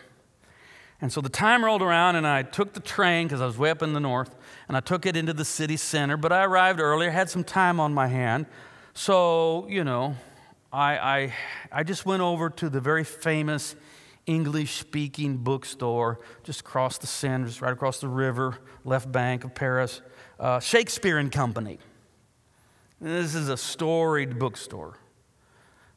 And 1.02 1.10
so 1.10 1.22
the 1.22 1.30
time 1.30 1.64
rolled 1.64 1.80
around, 1.80 2.16
and 2.16 2.26
I 2.26 2.42
took 2.42 2.74
the 2.74 2.80
train 2.80 3.26
because 3.26 3.40
I 3.40 3.46
was 3.46 3.56
way 3.56 3.70
up 3.70 3.82
in 3.82 3.94
the 3.94 4.00
north, 4.00 4.36
and 4.68 4.76
I 4.76 4.80
took 4.80 5.06
it 5.06 5.16
into 5.16 5.32
the 5.32 5.46
city 5.46 5.78
center. 5.78 6.18
But 6.18 6.30
I 6.30 6.44
arrived 6.44 6.78
earlier, 6.78 7.10
had 7.10 7.30
some 7.30 7.42
time 7.42 7.80
on 7.80 7.94
my 7.94 8.06
hand. 8.06 8.46
So, 8.92 9.66
you 9.68 9.82
know, 9.82 10.16
I, 10.70 10.98
I, 10.98 11.34
I 11.72 11.82
just 11.84 12.04
went 12.04 12.20
over 12.20 12.50
to 12.50 12.68
the 12.68 12.80
very 12.80 13.04
famous 13.04 13.76
English 14.30 14.78
speaking 14.78 15.38
bookstore 15.38 16.20
just 16.44 16.60
across 16.60 16.98
the 16.98 17.06
Seine, 17.08 17.46
just 17.46 17.60
right 17.60 17.72
across 17.72 17.98
the 18.00 18.08
river, 18.08 18.58
left 18.84 19.10
bank 19.10 19.42
of 19.42 19.54
Paris, 19.56 20.02
uh, 20.38 20.60
Shakespeare 20.60 21.18
and 21.18 21.32
Company. 21.32 21.80
This 23.00 23.34
is 23.34 23.48
a 23.48 23.56
storied 23.56 24.38
bookstore. 24.38 24.98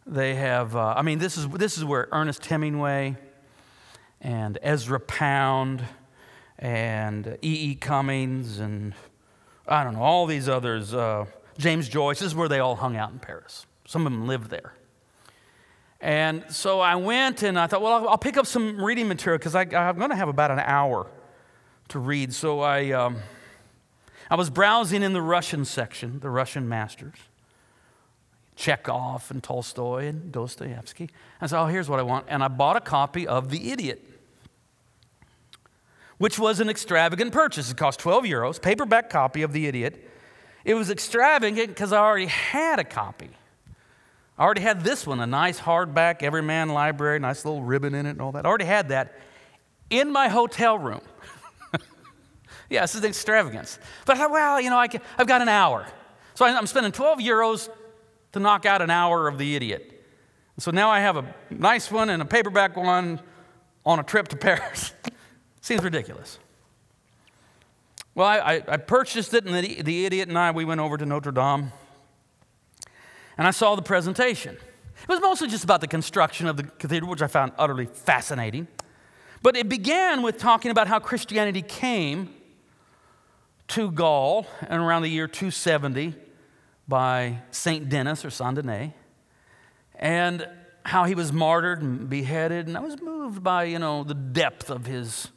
They 0.07 0.33
have, 0.33 0.75
uh, 0.75 0.95
I 0.97 1.03
mean, 1.03 1.19
this 1.19 1.37
is, 1.37 1.47
this 1.49 1.77
is 1.77 1.85
where 1.85 2.09
Ernest 2.11 2.43
Hemingway 2.45 3.15
and 4.19 4.57
Ezra 4.63 4.99
Pound 4.99 5.83
and 6.57 7.37
E.E. 7.43 7.71
E. 7.71 7.75
Cummings 7.75 8.57
and 8.57 8.95
I 9.67 9.83
don't 9.83 9.93
know, 9.93 10.01
all 10.01 10.25
these 10.25 10.49
others. 10.49 10.93
Uh, 10.93 11.25
James 11.57 11.87
Joyce, 11.87 12.19
this 12.19 12.27
is 12.27 12.35
where 12.35 12.49
they 12.49 12.59
all 12.59 12.75
hung 12.75 12.97
out 12.97 13.11
in 13.11 13.19
Paris. 13.19 13.67
Some 13.85 14.07
of 14.07 14.11
them 14.11 14.27
lived 14.27 14.49
there. 14.49 14.73
And 16.03 16.43
so 16.49 16.81
I 16.81 16.95
went 16.95 17.43
and 17.43 17.57
I 17.57 17.65
thought, 17.65 17.81
well, 17.81 17.93
I'll, 17.93 18.09
I'll 18.09 18.17
pick 18.17 18.35
up 18.35 18.45
some 18.45 18.83
reading 18.83 19.07
material 19.07 19.37
because 19.37 19.55
I'm 19.55 19.69
going 19.69 20.09
to 20.09 20.17
have 20.17 20.27
about 20.27 20.51
an 20.51 20.59
hour 20.59 21.07
to 21.87 21.99
read. 21.99 22.33
So 22.33 22.59
I, 22.59 22.91
um, 22.91 23.19
I 24.29 24.35
was 24.35 24.49
browsing 24.49 25.01
in 25.01 25.13
the 25.13 25.21
Russian 25.21 25.63
section, 25.63 26.19
the 26.19 26.29
Russian 26.29 26.67
masters, 26.67 27.15
Chekhov 28.57 29.31
and 29.31 29.41
Tolstoy 29.41 30.07
and 30.07 30.29
Dostoevsky. 30.29 31.09
I 31.39 31.47
said, 31.47 31.61
oh, 31.61 31.67
here's 31.67 31.87
what 31.87 31.99
I 31.99 32.03
want. 32.03 32.25
And 32.27 32.43
I 32.43 32.49
bought 32.49 32.75
a 32.75 32.81
copy 32.81 33.25
of 33.25 33.49
The 33.49 33.71
Idiot, 33.71 34.03
which 36.17 36.37
was 36.37 36.59
an 36.59 36.67
extravagant 36.67 37.31
purchase. 37.31 37.71
It 37.71 37.77
cost 37.77 38.01
12 38.01 38.25
euros, 38.25 38.61
paperback 38.61 39.09
copy 39.09 39.41
of 39.41 39.53
The 39.53 39.67
Idiot. 39.67 40.05
It 40.65 40.73
was 40.73 40.89
extravagant 40.89 41.69
because 41.69 41.93
I 41.93 41.99
already 41.99 42.25
had 42.25 42.79
a 42.79 42.83
copy. 42.83 43.29
I 44.37 44.43
already 44.43 44.61
had 44.61 44.81
this 44.81 45.05
one, 45.05 45.19
a 45.19 45.27
nice 45.27 45.59
hardback 45.59 46.23
Everyman 46.23 46.69
library, 46.69 47.19
nice 47.19 47.45
little 47.45 47.61
ribbon 47.61 47.93
in 47.93 48.05
it 48.05 48.11
and 48.11 48.21
all 48.21 48.31
that. 48.31 48.45
I 48.45 48.49
already 48.49 48.65
had 48.65 48.89
that 48.89 49.19
in 49.89 50.11
my 50.11 50.27
hotel 50.27 50.77
room. 50.77 51.01
yeah, 52.69 52.81
this 52.81 52.95
is 52.95 53.03
an 53.03 53.09
extravagance. 53.09 53.77
But 54.05 54.15
I 54.15 54.19
thought, 54.19 54.31
well, 54.31 54.59
you 54.59 54.71
know, 54.71 54.77
I 54.77 54.87
have 55.17 55.27
got 55.27 55.41
an 55.41 55.49
hour. 55.49 55.85
So 56.33 56.45
I'm 56.45 56.65
spending 56.65 56.91
12 56.91 57.19
euros 57.19 57.69
to 58.31 58.39
knock 58.39 58.65
out 58.65 58.81
an 58.81 58.89
hour 58.89 59.27
of 59.27 59.37
The 59.37 59.55
Idiot. 59.55 60.03
So 60.57 60.71
now 60.71 60.89
I 60.89 60.99
have 60.99 61.17
a 61.17 61.35
nice 61.51 61.91
one 61.91 62.09
and 62.09 62.21
a 62.21 62.25
paperback 62.25 62.75
one 62.75 63.21
on 63.85 63.99
a 63.99 64.03
trip 64.03 64.29
to 64.29 64.35
Paris. 64.35 64.93
Seems 65.61 65.83
ridiculous. 65.83 66.39
Well, 68.15 68.27
I, 68.27 68.61
I, 68.67 68.77
purchased 68.77 69.33
it, 69.33 69.45
and 69.45 69.55
the, 69.55 69.81
the 69.81 70.05
idiot 70.05 70.29
and 70.29 70.37
I, 70.37 70.51
we 70.51 70.65
went 70.65 70.81
over 70.81 70.97
to 70.97 71.05
Notre 71.05 71.31
Dame 71.31 71.71
and 73.37 73.47
I 73.47 73.51
saw 73.51 73.75
the 73.75 73.81
presentation. 73.81 74.55
It 74.55 75.09
was 75.09 75.19
mostly 75.19 75.47
just 75.47 75.63
about 75.63 75.81
the 75.81 75.87
construction 75.87 76.47
of 76.47 76.57
the 76.57 76.63
cathedral, 76.63 77.09
which 77.09 77.21
I 77.21 77.27
found 77.27 77.51
utterly 77.57 77.85
fascinating. 77.85 78.67
But 79.41 79.57
it 79.57 79.67
began 79.67 80.21
with 80.21 80.37
talking 80.37 80.71
about 80.71 80.87
how 80.87 80.99
Christianity 80.99 81.61
came 81.61 82.33
to 83.69 83.91
Gaul 83.91 84.47
in 84.61 84.79
around 84.79 85.01
the 85.01 85.09
year 85.09 85.27
270 85.27 86.15
by 86.87 87.39
St. 87.51 87.89
Denis 87.89 88.23
or 88.23 88.29
Saint 88.29 88.55
Denis, 88.55 88.93
and 89.95 90.47
how 90.85 91.05
he 91.05 91.15
was 91.15 91.31
martyred 91.31 91.81
and 91.81 92.09
beheaded. 92.09 92.67
And 92.67 92.77
I 92.77 92.81
was 92.81 93.01
moved 93.01 93.43
by, 93.43 93.63
you 93.65 93.79
know, 93.79 94.03
the 94.03 94.13
depth 94.13 94.69
of 94.69 94.85
his 94.85 95.29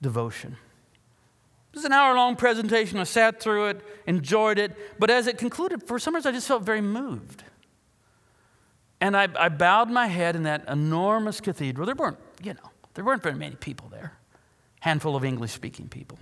devotion. 0.00 0.56
It 1.72 1.76
was 1.76 1.84
an 1.86 1.92
hour 1.92 2.14
long 2.14 2.36
presentation. 2.36 2.98
I 2.98 3.04
sat 3.04 3.40
through 3.40 3.68
it, 3.68 3.80
enjoyed 4.06 4.58
it, 4.58 4.76
but 4.98 5.08
as 5.10 5.26
it 5.26 5.38
concluded, 5.38 5.82
for 5.82 5.98
some 5.98 6.14
reason, 6.14 6.28
I 6.28 6.34
just 6.34 6.46
felt 6.46 6.64
very 6.64 6.82
moved. 6.82 7.44
And 9.00 9.16
I, 9.16 9.26
I 9.36 9.48
bowed 9.48 9.90
my 9.90 10.06
head 10.06 10.36
in 10.36 10.42
that 10.42 10.68
enormous 10.68 11.40
cathedral. 11.40 11.86
There 11.86 11.94
weren't, 11.94 12.18
you 12.42 12.52
know, 12.52 12.70
there 12.92 13.04
weren't 13.04 13.22
very 13.22 13.36
many 13.36 13.56
people 13.56 13.88
there, 13.88 14.12
handful 14.80 15.16
of 15.16 15.24
English 15.24 15.52
speaking 15.52 15.88
people. 15.88 16.18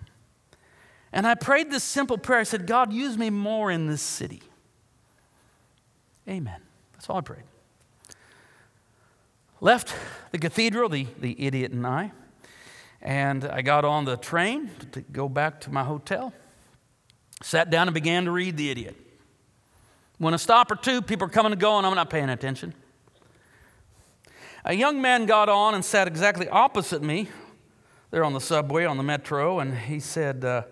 And 1.13 1.27
I 1.27 1.35
prayed 1.35 1.73
this 1.73 1.83
simple 1.83 2.17
prayer. 2.17 2.39
I 2.39 2.45
said, 2.45 2.69
God, 2.69 2.93
use 2.93 3.19
me 3.19 3.29
more 3.29 3.73
in 3.73 3.89
this 3.89 4.03
city. 4.03 4.43
Amen. 6.29 6.61
That's 6.93 7.11
all 7.11 7.17
I 7.17 7.23
prayed. 7.23 7.43
Left 9.61 9.95
the 10.31 10.39
cathedral, 10.39 10.89
the, 10.89 11.09
the 11.19 11.45
idiot 11.45 11.73
and 11.73 11.85
I. 11.85 12.13
And 13.03 13.45
I 13.45 13.63
got 13.63 13.85
on 13.85 14.05
the 14.05 14.17
train 14.17 14.71
to 14.93 15.01
go 15.01 15.29
back 15.29 15.61
to 15.63 15.71
my 15.71 15.85
hotel, 15.85 16.33
sat 17.43 17.71
down 17.71 17.89
and 17.89 17.95
began 17.95 18.27
to 18.27 18.31
read 18.31 18.57
The 18.57 18.71
Idiot. 18.71 18.97
When 20.19 20.35
a 20.35 20.39
stop 20.39 20.71
or 20.71 20.77
two, 20.77 21.01
people 21.01 21.27
are 21.27 21.31
coming 21.31 21.53
and 21.53 21.61
going, 21.61 21.87
I'm 21.87 21.95
not 21.95 22.11
paying 22.11 22.29
attention. 22.29 22.75
A 24.67 24.75
young 24.75 25.01
man 25.01 25.25
got 25.25 25.49
on 25.49 25.75
and 25.75 25.83
sat 25.83 26.07
exactly 26.07 26.47
opposite 26.49 27.03
me. 27.03 27.29
There 28.11 28.25
on 28.25 28.35
the 28.35 28.41
subway, 28.41 28.85
on 28.85 28.97
the 28.97 29.03
metro, 29.03 29.61
and 29.61 29.77
he 29.77 30.01
said, 30.01 30.45
uh, 30.45 30.63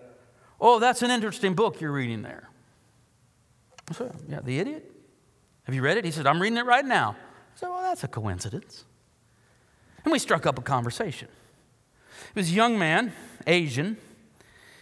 Oh, 0.61 0.77
that's 0.77 1.01
an 1.01 1.09
interesting 1.09 1.53
book 1.55 1.79
you're 1.79 1.91
reading 1.91 2.21
there. 2.21 2.49
I 3.89 3.93
said, 3.93 4.13
Yeah, 4.27 4.41
The 4.43 4.59
Idiot? 4.59 4.91
Have 5.63 5.73
you 5.73 5.81
read 5.81 5.97
it? 5.97 6.05
He 6.05 6.11
said, 6.11 6.27
I'm 6.27 6.41
reading 6.41 6.57
it 6.57 6.65
right 6.65 6.85
now. 6.85 7.15
I 7.55 7.59
said, 7.59 7.69
Well, 7.69 7.81
that's 7.81 8.03
a 8.03 8.07
coincidence. 8.07 8.85
And 10.03 10.11
we 10.11 10.19
struck 10.19 10.45
up 10.45 10.59
a 10.59 10.61
conversation. 10.61 11.29
He 12.33 12.39
was 12.39 12.51
a 12.51 12.53
young 12.53 12.77
man, 12.77 13.13
Asian. 13.47 13.97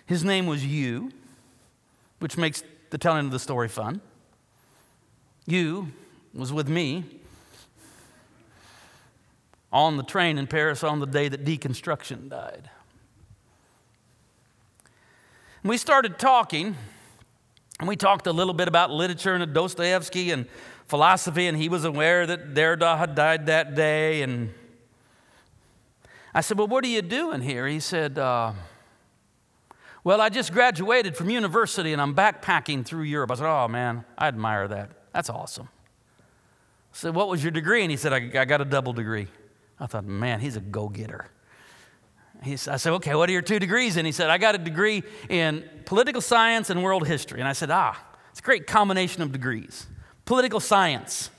His 0.05 0.23
name 0.23 0.47
was 0.47 0.65
Yu, 0.65 1.11
which 2.19 2.37
makes 2.37 2.63
the 2.89 2.97
telling 2.97 3.25
of 3.25 3.31
the 3.31 3.39
story 3.39 3.67
fun. 3.67 4.01
Yu 5.45 5.87
was 6.33 6.51
with 6.51 6.67
me 6.67 7.05
on 9.71 9.97
the 9.97 10.03
train 10.03 10.37
in 10.37 10.47
Paris 10.47 10.83
on 10.83 10.99
the 10.99 11.05
day 11.05 11.27
that 11.29 11.45
deconstruction 11.45 12.29
died. 12.29 12.69
And 15.63 15.69
we 15.69 15.77
started 15.77 16.19
talking, 16.19 16.75
and 17.79 17.87
we 17.87 17.95
talked 17.95 18.27
a 18.27 18.31
little 18.31 18.53
bit 18.53 18.67
about 18.67 18.91
literature 18.91 19.33
and 19.33 19.53
Dostoevsky 19.53 20.31
and 20.31 20.47
philosophy, 20.85 21.47
and 21.47 21.57
he 21.57 21.69
was 21.69 21.83
aware 21.83 22.25
that 22.25 22.53
Derrida 22.53 22.97
had 22.97 23.15
died 23.15 23.45
that 23.47 23.75
day, 23.75 24.21
and 24.21 24.53
I 26.37 26.41
said, 26.41 26.59
Well, 26.59 26.67
what 26.67 26.83
are 26.83 26.87
you 26.87 27.01
doing 27.01 27.41
here? 27.41 27.65
He 27.65 27.79
said, 27.79 28.19
uh, 28.19 28.53
Well, 30.03 30.21
I 30.21 30.29
just 30.29 30.53
graduated 30.53 31.17
from 31.17 31.31
university 31.31 31.93
and 31.93 31.99
I'm 31.99 32.13
backpacking 32.13 32.85
through 32.85 33.05
Europe. 33.05 33.31
I 33.31 33.35
said, 33.35 33.47
Oh, 33.47 33.67
man, 33.67 34.05
I 34.19 34.27
admire 34.27 34.67
that. 34.67 34.91
That's 35.13 35.31
awesome. 35.31 35.67
I 36.93 36.95
said, 36.95 37.15
What 37.15 37.27
was 37.27 37.43
your 37.43 37.49
degree? 37.49 37.81
And 37.81 37.89
he 37.89 37.97
said, 37.97 38.13
I, 38.13 38.29
I 38.39 38.45
got 38.45 38.61
a 38.61 38.65
double 38.65 38.93
degree. 38.93 39.29
I 39.79 39.87
thought, 39.87 40.05
Man, 40.05 40.39
he's 40.39 40.55
a 40.55 40.59
go 40.59 40.89
getter. 40.89 41.27
I 42.45 42.55
said, 42.55 42.93
Okay, 42.93 43.15
what 43.15 43.29
are 43.29 43.33
your 43.33 43.41
two 43.41 43.57
degrees? 43.57 43.97
And 43.97 44.05
he 44.05 44.13
said, 44.13 44.29
I 44.29 44.37
got 44.37 44.53
a 44.53 44.59
degree 44.59 45.01
in 45.29 45.67
political 45.85 46.21
science 46.21 46.69
and 46.69 46.83
world 46.83 47.07
history. 47.07 47.39
And 47.39 47.49
I 47.49 47.53
said, 47.53 47.71
Ah, 47.71 47.99
it's 48.29 48.41
a 48.41 48.43
great 48.43 48.67
combination 48.67 49.23
of 49.23 49.31
degrees. 49.31 49.87
Political 50.25 50.59
science, 50.59 51.31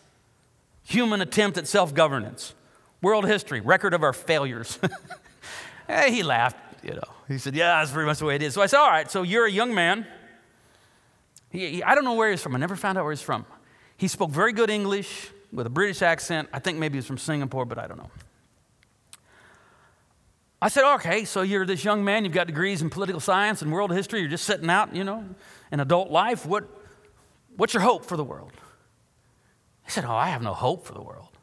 human 0.82 1.20
attempt 1.20 1.56
at 1.56 1.68
self 1.68 1.94
governance. 1.94 2.54
World 3.00 3.26
history, 3.26 3.60
record 3.60 3.94
of 3.94 4.02
our 4.02 4.12
failures. 4.12 4.78
hey, 4.82 4.88
eh, 5.88 6.10
he 6.10 6.22
laughed, 6.22 6.56
you 6.82 6.94
know. 6.94 7.08
He 7.28 7.38
said, 7.38 7.54
Yeah, 7.54 7.78
that's 7.78 7.92
pretty 7.92 8.06
much 8.06 8.18
the 8.18 8.24
way 8.24 8.34
it 8.34 8.42
is. 8.42 8.54
So 8.54 8.62
I 8.62 8.66
said, 8.66 8.80
All 8.80 8.90
right, 8.90 9.10
so 9.10 9.22
you're 9.22 9.46
a 9.46 9.50
young 9.50 9.74
man. 9.74 10.06
He, 11.50 11.70
he, 11.70 11.82
I 11.82 11.94
don't 11.94 12.04
know 12.04 12.14
where 12.14 12.30
he's 12.30 12.42
from. 12.42 12.54
I 12.54 12.58
never 12.58 12.76
found 12.76 12.98
out 12.98 13.04
where 13.04 13.12
he's 13.12 13.22
from. 13.22 13.46
He 13.96 14.08
spoke 14.08 14.30
very 14.30 14.52
good 14.52 14.70
English 14.70 15.30
with 15.52 15.66
a 15.66 15.70
British 15.70 16.02
accent. 16.02 16.48
I 16.52 16.58
think 16.58 16.78
maybe 16.78 16.98
he's 16.98 17.06
from 17.06 17.18
Singapore, 17.18 17.64
but 17.64 17.78
I 17.78 17.86
don't 17.86 17.98
know. 17.98 18.10
I 20.60 20.68
said, 20.68 20.92
okay, 20.94 21.24
so 21.24 21.42
you're 21.42 21.64
this 21.64 21.84
young 21.84 22.04
man, 22.04 22.24
you've 22.24 22.34
got 22.34 22.48
degrees 22.48 22.82
in 22.82 22.90
political 22.90 23.20
science 23.20 23.62
and 23.62 23.70
world 23.70 23.92
history, 23.92 24.20
you're 24.20 24.28
just 24.28 24.44
sitting 24.44 24.68
out, 24.68 24.94
you 24.94 25.04
know, 25.04 25.24
in 25.70 25.78
adult 25.78 26.10
life. 26.10 26.44
What, 26.44 26.64
what's 27.56 27.74
your 27.74 27.82
hope 27.82 28.04
for 28.04 28.16
the 28.16 28.24
world? 28.24 28.52
He 29.84 29.92
said, 29.92 30.04
Oh, 30.04 30.14
I 30.14 30.28
have 30.28 30.42
no 30.42 30.54
hope 30.54 30.84
for 30.84 30.94
the 30.94 31.00
world. 31.00 31.37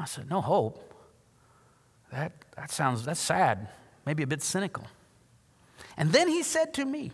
I 0.00 0.06
said, 0.06 0.30
No 0.30 0.40
hope? 0.40 0.86
That, 2.10 2.32
that 2.56 2.70
sounds, 2.70 3.04
that's 3.04 3.20
sad, 3.20 3.68
maybe 4.04 4.22
a 4.22 4.26
bit 4.26 4.42
cynical. 4.42 4.86
And 5.96 6.10
then 6.10 6.28
he 6.28 6.42
said 6.42 6.74
to 6.74 6.84
me, 6.84 7.12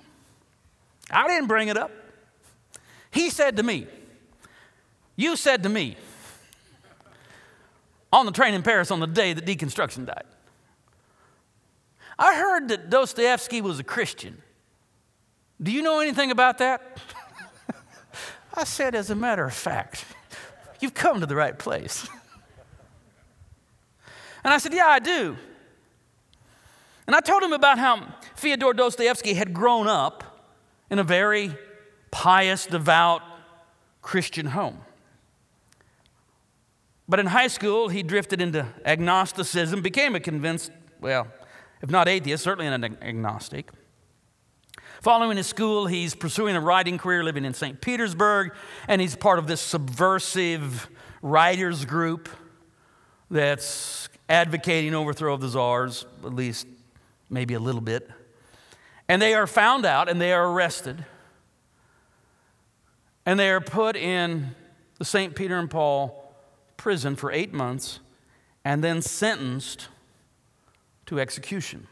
I 1.11 1.27
didn't 1.29 1.49
bring 1.49 1.69
it 1.69 1.77
up. 1.77 1.91
He 3.11 3.31
said 3.31 3.57
to 3.57 3.63
me, 3.63 3.87
You 5.17 5.37
said 5.37 5.63
to 5.65 5.69
me 5.69 5.97
on 8.13 8.27
the 8.27 8.33
train 8.33 8.55
in 8.55 8.63
Paris 8.63 8.91
on 8.91 9.01
the 9.01 9.07
day 9.07 9.33
that 9.33 9.45
deconstruction 9.45 10.07
died. 10.07 10.25
I 12.19 12.37
heard 12.37 12.69
that 12.69 12.89
Dostoevsky 12.89 13.61
was 13.61 13.79
a 13.79 13.85
Christian. 13.85 14.41
Do 15.63 15.71
you 15.71 15.83
know 15.83 16.01
anything 16.01 16.31
about 16.31 16.59
that? 16.59 17.01
I 18.55 18.65
said, 18.65 18.95
As 18.95 19.11
a 19.11 19.15
matter 19.15 19.45
of 19.45 19.55
fact, 19.55 20.05
you've 20.81 20.95
come 20.95 21.21
to 21.21 21.27
the 21.27 21.37
right 21.37 21.59
place. 21.59 22.09
And 24.47 24.55
I 24.55 24.59
said, 24.59 24.73
Yeah, 24.73 24.87
I 24.87 25.01
do. 25.01 25.37
And 27.09 27.17
I 27.17 27.21
told 27.21 27.43
him 27.43 27.53
about 27.53 27.79
how 27.79 28.15
Fyodor 28.37 28.73
Dostoevsky 28.75 29.35
had 29.35 29.53
grown 29.53 29.89
up 29.89 30.23
in 30.89 31.01
a 31.01 31.05
very 31.05 31.53
pious, 32.13 32.65
devout 32.65 33.23
Christian 34.03 34.47
home. 34.47 34.79
But 37.09 37.19
in 37.19 37.27
high 37.27 37.49
school, 37.49 37.89
he 37.89 38.05
drifted 38.05 38.41
into 38.41 38.69
agnosticism, 38.85 39.83
became 39.83 40.15
a 40.15 40.21
convinced, 40.21 40.71
well, 41.01 41.27
if 41.83 41.91
not 41.91 42.07
atheist, 42.07 42.45
certainly 42.45 42.69
an 42.69 42.85
agnostic. 43.03 43.71
Following 45.03 45.39
his 45.39 45.49
school, 45.49 45.89
he's 45.89 46.15
pursuing 46.15 46.55
a 46.55 46.61
writing 46.61 46.99
career 46.99 47.25
living 47.25 47.45
in 47.45 47.53
St. 47.53 47.81
Petersburg, 47.81 48.53
and 48.87 49.01
he's 49.01 49.17
part 49.17 49.41
of 49.41 49.49
this 49.49 49.61
subversive 49.61 50.89
writers 51.21 51.85
group 51.85 52.29
that's 53.31 54.09
advocating 54.29 54.95
overthrow 54.95 55.35
of 55.35 55.41
the 55.41 55.49
czars, 55.49 56.07
at 56.25 56.35
least 56.35 56.67
maybe 57.31 57.55
a 57.55 57.61
little 57.61 57.81
bit. 57.81 58.11
And 59.09 59.21
they 59.23 59.35
are 59.35 59.47
found 59.47 59.87
out 59.87 60.09
and 60.09 60.21
they 60.21 60.33
are 60.33 60.51
arrested. 60.51 61.05
And 63.25 63.39
they 63.39 63.51
are 63.51 63.61
put 63.61 63.97
in 63.97 64.55
the 64.99 65.05
St. 65.05 65.35
Peter 65.35 65.57
and 65.59 65.71
Paul 65.71 66.35
prison 66.77 67.17
for 67.17 67.33
eight 67.33 67.53
months 67.53 68.01
and 68.65 68.83
then 68.83 69.03
sentenced 69.03 69.89
to 71.07 71.21
execution. 71.21 71.87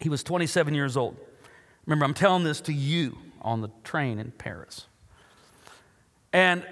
He 0.00 0.08
was 0.08 0.22
27 0.22 0.74
years 0.74 0.96
old. 0.96 1.16
Remember, 1.86 2.04
I'm 2.04 2.14
telling 2.14 2.44
this 2.44 2.60
to 2.62 2.72
you 2.72 3.18
on 3.42 3.60
the 3.60 3.70
train 3.82 4.18
in 4.18 4.30
Paris. 4.32 4.86
And 6.32 6.66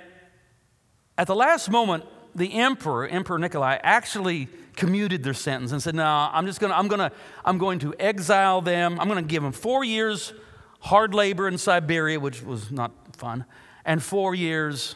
at 1.19 1.27
the 1.27 1.35
last 1.35 1.71
moment, 1.71 2.05
the 2.35 2.55
emperor, 2.55 3.07
Emperor 3.07 3.39
Nikolai, 3.39 3.79
actually 3.83 4.49
commuted 4.77 5.23
their 5.23 5.35
sentence 5.35 5.73
and 5.73 5.83
said, 5.83 5.95
"No, 5.95 6.07
I'm 6.07 6.47
just 6.47 6.61
to 6.73 6.79
I'm 6.79 6.89
to 7.01 7.13
I'm 7.45 7.59
going 7.59 7.79
to 7.81 7.95
exile 7.99 8.63
them. 8.63 8.99
I'm 8.99 9.09
to 9.23 9.29
give 9.29 9.43
them 9.43 9.53
4 9.53 9.85
years 9.85 10.33
hard 10.81 11.15
labor 11.15 11.47
in 11.47 11.59
Siberia, 11.59 12.19
which 12.19 12.43
was 12.43 12.71
not 12.71 12.91
fun, 13.17 13.45
and 13.85 14.03
4 14.03 14.35
years 14.35 14.95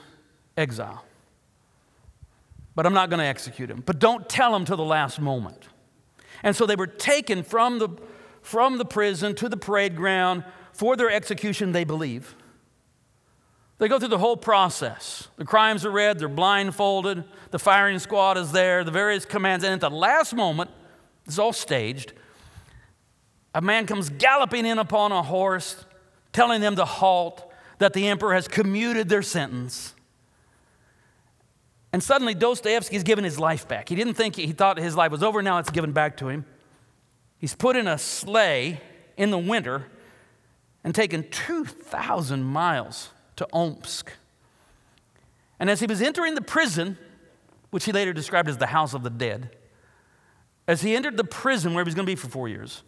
exile. 0.57 1.05
But 2.75 2.87
I'm 2.87 2.94
not 2.94 3.11
to 3.20 3.27
execute 3.27 3.68
them. 3.68 3.83
But 3.85 3.99
don't 3.99 4.29
tell 4.29 4.53
them 4.53 4.64
till 4.64 4.77
the 4.77 4.85
last 4.85 5.20
moment." 5.20 5.68
And 6.42 6.55
so 6.57 6.66
they 6.66 6.77
were 6.77 6.87
taken 6.87 7.42
from 7.42 7.79
the 7.79 7.88
from 8.42 8.79
the 8.79 8.85
prison 8.85 9.35
to 9.35 9.49
the 9.49 9.57
parade 9.57 9.96
ground 9.96 10.44
for 10.72 10.96
their 10.96 11.11
execution, 11.11 11.72
they 11.72 11.85
believe. 11.85 12.37
They 13.78 13.88
go 13.88 13.98
through 13.98 14.08
the 14.08 14.18
whole 14.18 14.36
process. 14.36 15.28
The 15.36 15.44
crimes 15.44 15.84
are 15.84 15.90
read, 15.90 16.18
they're 16.18 16.28
blindfolded, 16.28 17.24
the 17.50 17.58
firing 17.58 17.98
squad 17.98 18.38
is 18.38 18.52
there, 18.52 18.84
the 18.84 18.90
various 18.90 19.24
commands, 19.24 19.64
and 19.64 19.74
at 19.74 19.80
the 19.80 19.90
last 19.90 20.34
moment, 20.34 20.70
it's 21.26 21.38
all 21.38 21.52
staged. 21.52 22.14
A 23.54 23.60
man 23.60 23.86
comes 23.86 24.08
galloping 24.08 24.64
in 24.64 24.78
upon 24.78 25.12
a 25.12 25.22
horse, 25.22 25.84
telling 26.32 26.60
them 26.60 26.76
to 26.76 26.84
halt, 26.84 27.52
that 27.78 27.92
the 27.92 28.08
emperor 28.08 28.32
has 28.32 28.48
commuted 28.48 29.10
their 29.10 29.22
sentence. 29.22 29.94
And 31.92 32.02
suddenly 32.02 32.34
Dostoevsky 32.34 32.96
is 32.96 33.02
given 33.02 33.24
his 33.24 33.38
life 33.38 33.68
back. 33.68 33.88
He 33.88 33.94
didn't 33.94 34.14
think 34.14 34.36
he 34.36 34.52
thought 34.52 34.78
his 34.78 34.96
life 34.96 35.10
was 35.10 35.22
over, 35.22 35.42
now 35.42 35.58
it's 35.58 35.70
given 35.70 35.92
back 35.92 36.16
to 36.18 36.28
him. 36.28 36.46
He's 37.38 37.54
put 37.54 37.76
in 37.76 37.86
a 37.86 37.98
sleigh 37.98 38.80
in 39.18 39.30
the 39.30 39.38
winter 39.38 39.86
and 40.82 40.94
taken 40.94 41.28
2,000 41.30 42.42
miles 42.42 43.10
to 43.37 43.49
Omsk. 43.53 44.12
And 45.59 45.70
as 45.70 45.81
he 45.81 45.87
was 45.87 46.03
entering 46.03 46.35
the 46.35 46.42
prison, 46.42 46.99
which 47.70 47.85
he 47.85 47.92
later 47.92 48.12
described 48.12 48.49
as 48.49 48.59
the 48.59 48.66
house 48.66 48.94
of 48.94 49.03
the 49.03 49.11
dead, 49.11 49.57
as 50.68 50.83
he 50.83 50.96
entered 50.96 51.16
the 51.16 51.25
prison 51.25 51.75
where 51.75 51.85
he 51.85 51.87
was 51.87 51.94
going 51.94 52.07
to 52.07 52.11
be 52.11 52.16
for 52.16 52.29
four 52.29 52.49
years, 52.49 52.83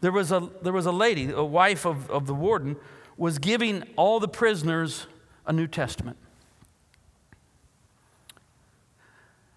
there 0.00 0.12
was 0.12 0.30
a, 0.32 0.48
there 0.62 0.72
was 0.72 0.86
a 0.86 0.92
lady, 0.92 1.30
a 1.30 1.42
wife 1.42 1.84
of, 1.84 2.10
of 2.10 2.26
the 2.26 2.34
warden, 2.34 2.76
was 3.16 3.38
giving 3.38 3.82
all 3.96 4.20
the 4.20 4.28
prisoners 4.28 5.06
a 5.46 5.52
New 5.52 5.66
Testament. 5.66 6.16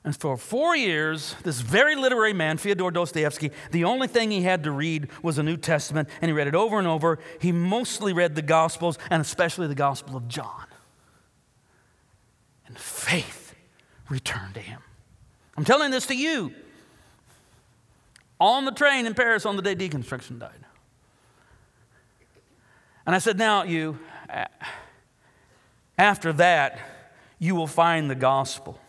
And 0.08 0.16
for 0.16 0.38
four 0.38 0.74
years, 0.74 1.36
this 1.44 1.60
very 1.60 1.94
literary 1.94 2.32
man, 2.32 2.56
Fyodor 2.56 2.92
Dostoevsky, 2.92 3.52
the 3.72 3.84
only 3.84 4.08
thing 4.08 4.32
he 4.32 4.42
had 4.42 4.64
to 4.64 4.72
read 4.72 5.10
was 5.22 5.36
the 5.36 5.44
New 5.44 5.58
Testament, 5.58 6.08
and 6.22 6.30
he 6.30 6.34
read 6.34 6.48
it 6.48 6.56
over 6.56 6.80
and 6.80 6.88
over. 6.88 7.20
He 7.42 7.52
mostly 7.52 8.14
read 8.14 8.34
the 8.34 8.42
Gospels, 8.42 8.98
and 9.12 9.20
especially 9.20 9.68
the 9.68 9.76
Gospel 9.76 10.16
of 10.16 10.30
John. 10.30 10.64
And 12.68 12.78
faith 12.78 13.54
returned 14.08 14.54
to 14.54 14.62
him. 14.62 14.80
I'm 15.58 15.66
telling 15.66 15.92
this 15.92 16.08
to 16.08 16.16
you. 16.16 16.54
On 18.40 18.64
the 18.64 18.72
train 18.72 19.08
in 19.08 19.14
Paris 19.14 19.46
on 19.46 19.58
the 19.58 19.62
day 19.62 19.76
deconstruction 19.76 20.40
died. 20.40 20.64
And 23.06 23.14
I 23.14 23.20
said, 23.20 23.38
Now, 23.38 23.64
you, 23.64 24.00
after 25.98 26.32
that, 26.32 26.80
you 27.40 27.56
will 27.56 27.68
find 27.68 28.10
the 28.10 28.16
gospel 28.16 28.80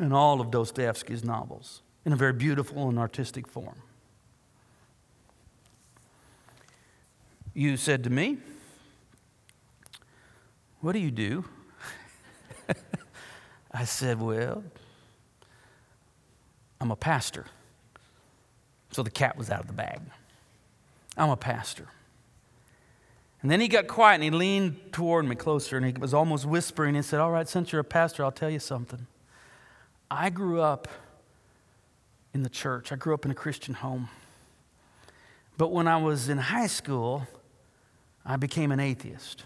in 0.00 0.12
all 0.12 0.40
of 0.40 0.50
Dostoevsky's 0.50 1.22
novels 1.22 1.82
in 2.04 2.12
a 2.12 2.16
very 2.16 2.32
beautiful 2.32 2.88
and 2.88 2.98
artistic 2.98 3.46
form. 3.46 3.82
You 7.52 7.76
said 7.76 8.04
to 8.04 8.10
me, 8.10 8.38
What 10.80 10.92
do 10.92 10.98
you 10.98 11.10
do? 11.10 11.44
I 13.72 13.84
said, 13.84 14.20
Well, 14.20 14.64
I'm 16.80 16.90
a 16.90 16.96
pastor. 16.96 17.46
So 18.92 19.02
the 19.02 19.10
cat 19.10 19.36
was 19.36 19.50
out 19.50 19.60
of 19.60 19.66
the 19.66 19.72
bag. 19.72 20.00
I'm 21.16 21.30
a 21.30 21.36
pastor. 21.36 21.86
And 23.42 23.50
then 23.50 23.60
he 23.60 23.68
got 23.68 23.86
quiet 23.86 24.16
and 24.16 24.24
he 24.24 24.30
leaned 24.30 24.92
toward 24.92 25.24
me 25.26 25.34
closer 25.34 25.76
and 25.76 25.86
he 25.86 25.92
was 25.92 26.14
almost 26.14 26.46
whispering. 26.46 26.94
He 26.94 27.02
said, 27.02 27.20
All 27.20 27.30
right, 27.30 27.48
since 27.48 27.72
you're 27.72 27.80
a 27.80 27.84
pastor, 27.84 28.24
I'll 28.24 28.32
tell 28.32 28.50
you 28.50 28.58
something. 28.58 29.06
I 30.10 30.30
grew 30.30 30.60
up 30.60 30.88
in 32.34 32.42
the 32.42 32.48
church, 32.48 32.92
I 32.92 32.96
grew 32.96 33.14
up 33.14 33.24
in 33.24 33.30
a 33.30 33.34
Christian 33.34 33.74
home. 33.74 34.08
But 35.56 35.72
when 35.72 35.86
I 35.86 35.98
was 35.98 36.28
in 36.28 36.38
high 36.38 36.68
school, 36.68 37.26
I 38.24 38.36
became 38.36 38.72
an 38.72 38.80
atheist. 38.80 39.44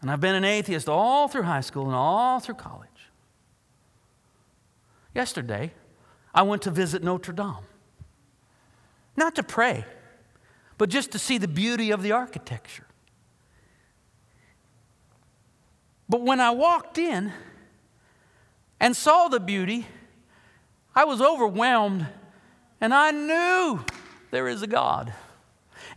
And 0.00 0.10
I've 0.10 0.20
been 0.20 0.34
an 0.34 0.44
atheist 0.44 0.88
all 0.88 1.28
through 1.28 1.42
high 1.42 1.60
school 1.60 1.86
and 1.86 1.94
all 1.94 2.40
through 2.40 2.56
college. 2.56 2.88
Yesterday, 5.14 5.72
I 6.34 6.42
went 6.42 6.62
to 6.62 6.70
visit 6.70 7.02
Notre 7.02 7.32
Dame. 7.32 7.64
Not 9.16 9.34
to 9.36 9.42
pray, 9.42 9.84
but 10.76 10.90
just 10.90 11.12
to 11.12 11.18
see 11.18 11.38
the 11.38 11.48
beauty 11.48 11.90
of 11.90 12.02
the 12.02 12.12
architecture. 12.12 12.86
But 16.08 16.20
when 16.20 16.40
I 16.40 16.50
walked 16.50 16.98
in, 16.98 17.32
and 18.80 18.96
saw 18.96 19.28
the 19.28 19.40
beauty, 19.40 19.86
I 20.94 21.04
was 21.04 21.20
overwhelmed 21.20 22.06
and 22.80 22.92
I 22.92 23.10
knew 23.10 23.84
there 24.30 24.48
is 24.48 24.62
a 24.62 24.66
God. 24.66 25.12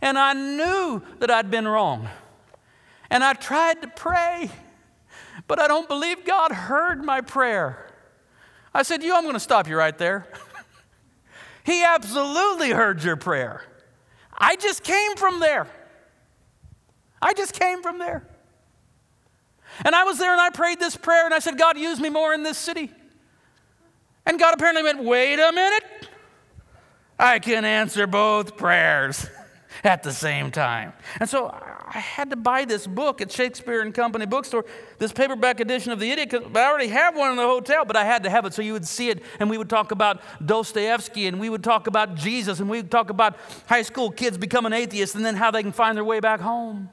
And 0.00 0.18
I 0.18 0.32
knew 0.32 1.02
that 1.18 1.30
I'd 1.30 1.50
been 1.50 1.68
wrong. 1.68 2.08
And 3.10 3.22
I 3.24 3.34
tried 3.34 3.82
to 3.82 3.88
pray, 3.88 4.50
but 5.46 5.60
I 5.60 5.66
don't 5.66 5.88
believe 5.88 6.24
God 6.24 6.52
heard 6.52 7.04
my 7.04 7.20
prayer. 7.20 7.86
I 8.72 8.82
said, 8.82 9.02
You, 9.02 9.14
I'm 9.14 9.24
going 9.24 9.34
to 9.34 9.40
stop 9.40 9.68
you 9.68 9.76
right 9.76 9.96
there. 9.98 10.26
he 11.64 11.82
absolutely 11.82 12.70
heard 12.70 13.02
your 13.02 13.16
prayer. 13.16 13.62
I 14.38 14.56
just 14.56 14.84
came 14.84 15.16
from 15.16 15.40
there. 15.40 15.66
I 17.20 17.34
just 17.34 17.52
came 17.52 17.82
from 17.82 17.98
there. 17.98 18.26
And 19.84 19.94
I 19.94 20.04
was 20.04 20.18
there 20.18 20.32
and 20.32 20.40
I 20.40 20.50
prayed 20.50 20.78
this 20.78 20.96
prayer 20.96 21.24
and 21.24 21.34
I 21.34 21.38
said, 21.38 21.58
God, 21.58 21.78
use 21.78 22.00
me 22.00 22.08
more 22.08 22.34
in 22.34 22.42
this 22.42 22.58
city. 22.58 22.90
And 24.26 24.38
God 24.38 24.54
apparently 24.54 24.82
went, 24.82 25.02
wait 25.02 25.40
a 25.40 25.52
minute. 25.52 25.84
I 27.18 27.38
can 27.38 27.64
answer 27.64 28.06
both 28.06 28.56
prayers 28.56 29.28
at 29.84 30.02
the 30.02 30.12
same 30.12 30.50
time. 30.50 30.92
And 31.18 31.28
so 31.28 31.48
I 31.48 31.98
had 31.98 32.30
to 32.30 32.36
buy 32.36 32.64
this 32.64 32.86
book 32.86 33.20
at 33.20 33.32
Shakespeare 33.32 33.80
and 33.80 33.92
Company 33.92 34.26
bookstore, 34.26 34.64
this 34.98 35.12
paperback 35.12 35.60
edition 35.60 35.92
of 35.92 36.00
The 36.00 36.10
Idiot, 36.10 36.30
because 36.30 36.54
I 36.54 36.66
already 36.66 36.88
have 36.88 37.16
one 37.16 37.30
in 37.30 37.36
the 37.36 37.42
hotel, 37.42 37.84
but 37.84 37.96
I 37.96 38.04
had 38.04 38.22
to 38.24 38.30
have 38.30 38.44
it 38.46 38.54
so 38.54 38.62
you 38.62 38.72
would 38.72 38.86
see 38.86 39.10
it. 39.10 39.22
And 39.38 39.50
we 39.50 39.58
would 39.58 39.70
talk 39.70 39.90
about 39.90 40.22
Dostoevsky 40.44 41.26
and 41.26 41.40
we 41.40 41.50
would 41.50 41.64
talk 41.64 41.86
about 41.86 42.14
Jesus 42.14 42.60
and 42.60 42.70
we 42.70 42.78
would 42.78 42.90
talk 42.90 43.10
about 43.10 43.36
high 43.66 43.82
school 43.82 44.10
kids 44.10 44.38
becoming 44.38 44.72
atheists 44.72 45.14
and 45.14 45.24
then 45.24 45.36
how 45.36 45.50
they 45.50 45.62
can 45.62 45.72
find 45.72 45.96
their 45.96 46.04
way 46.04 46.20
back 46.20 46.40
home. 46.40 46.90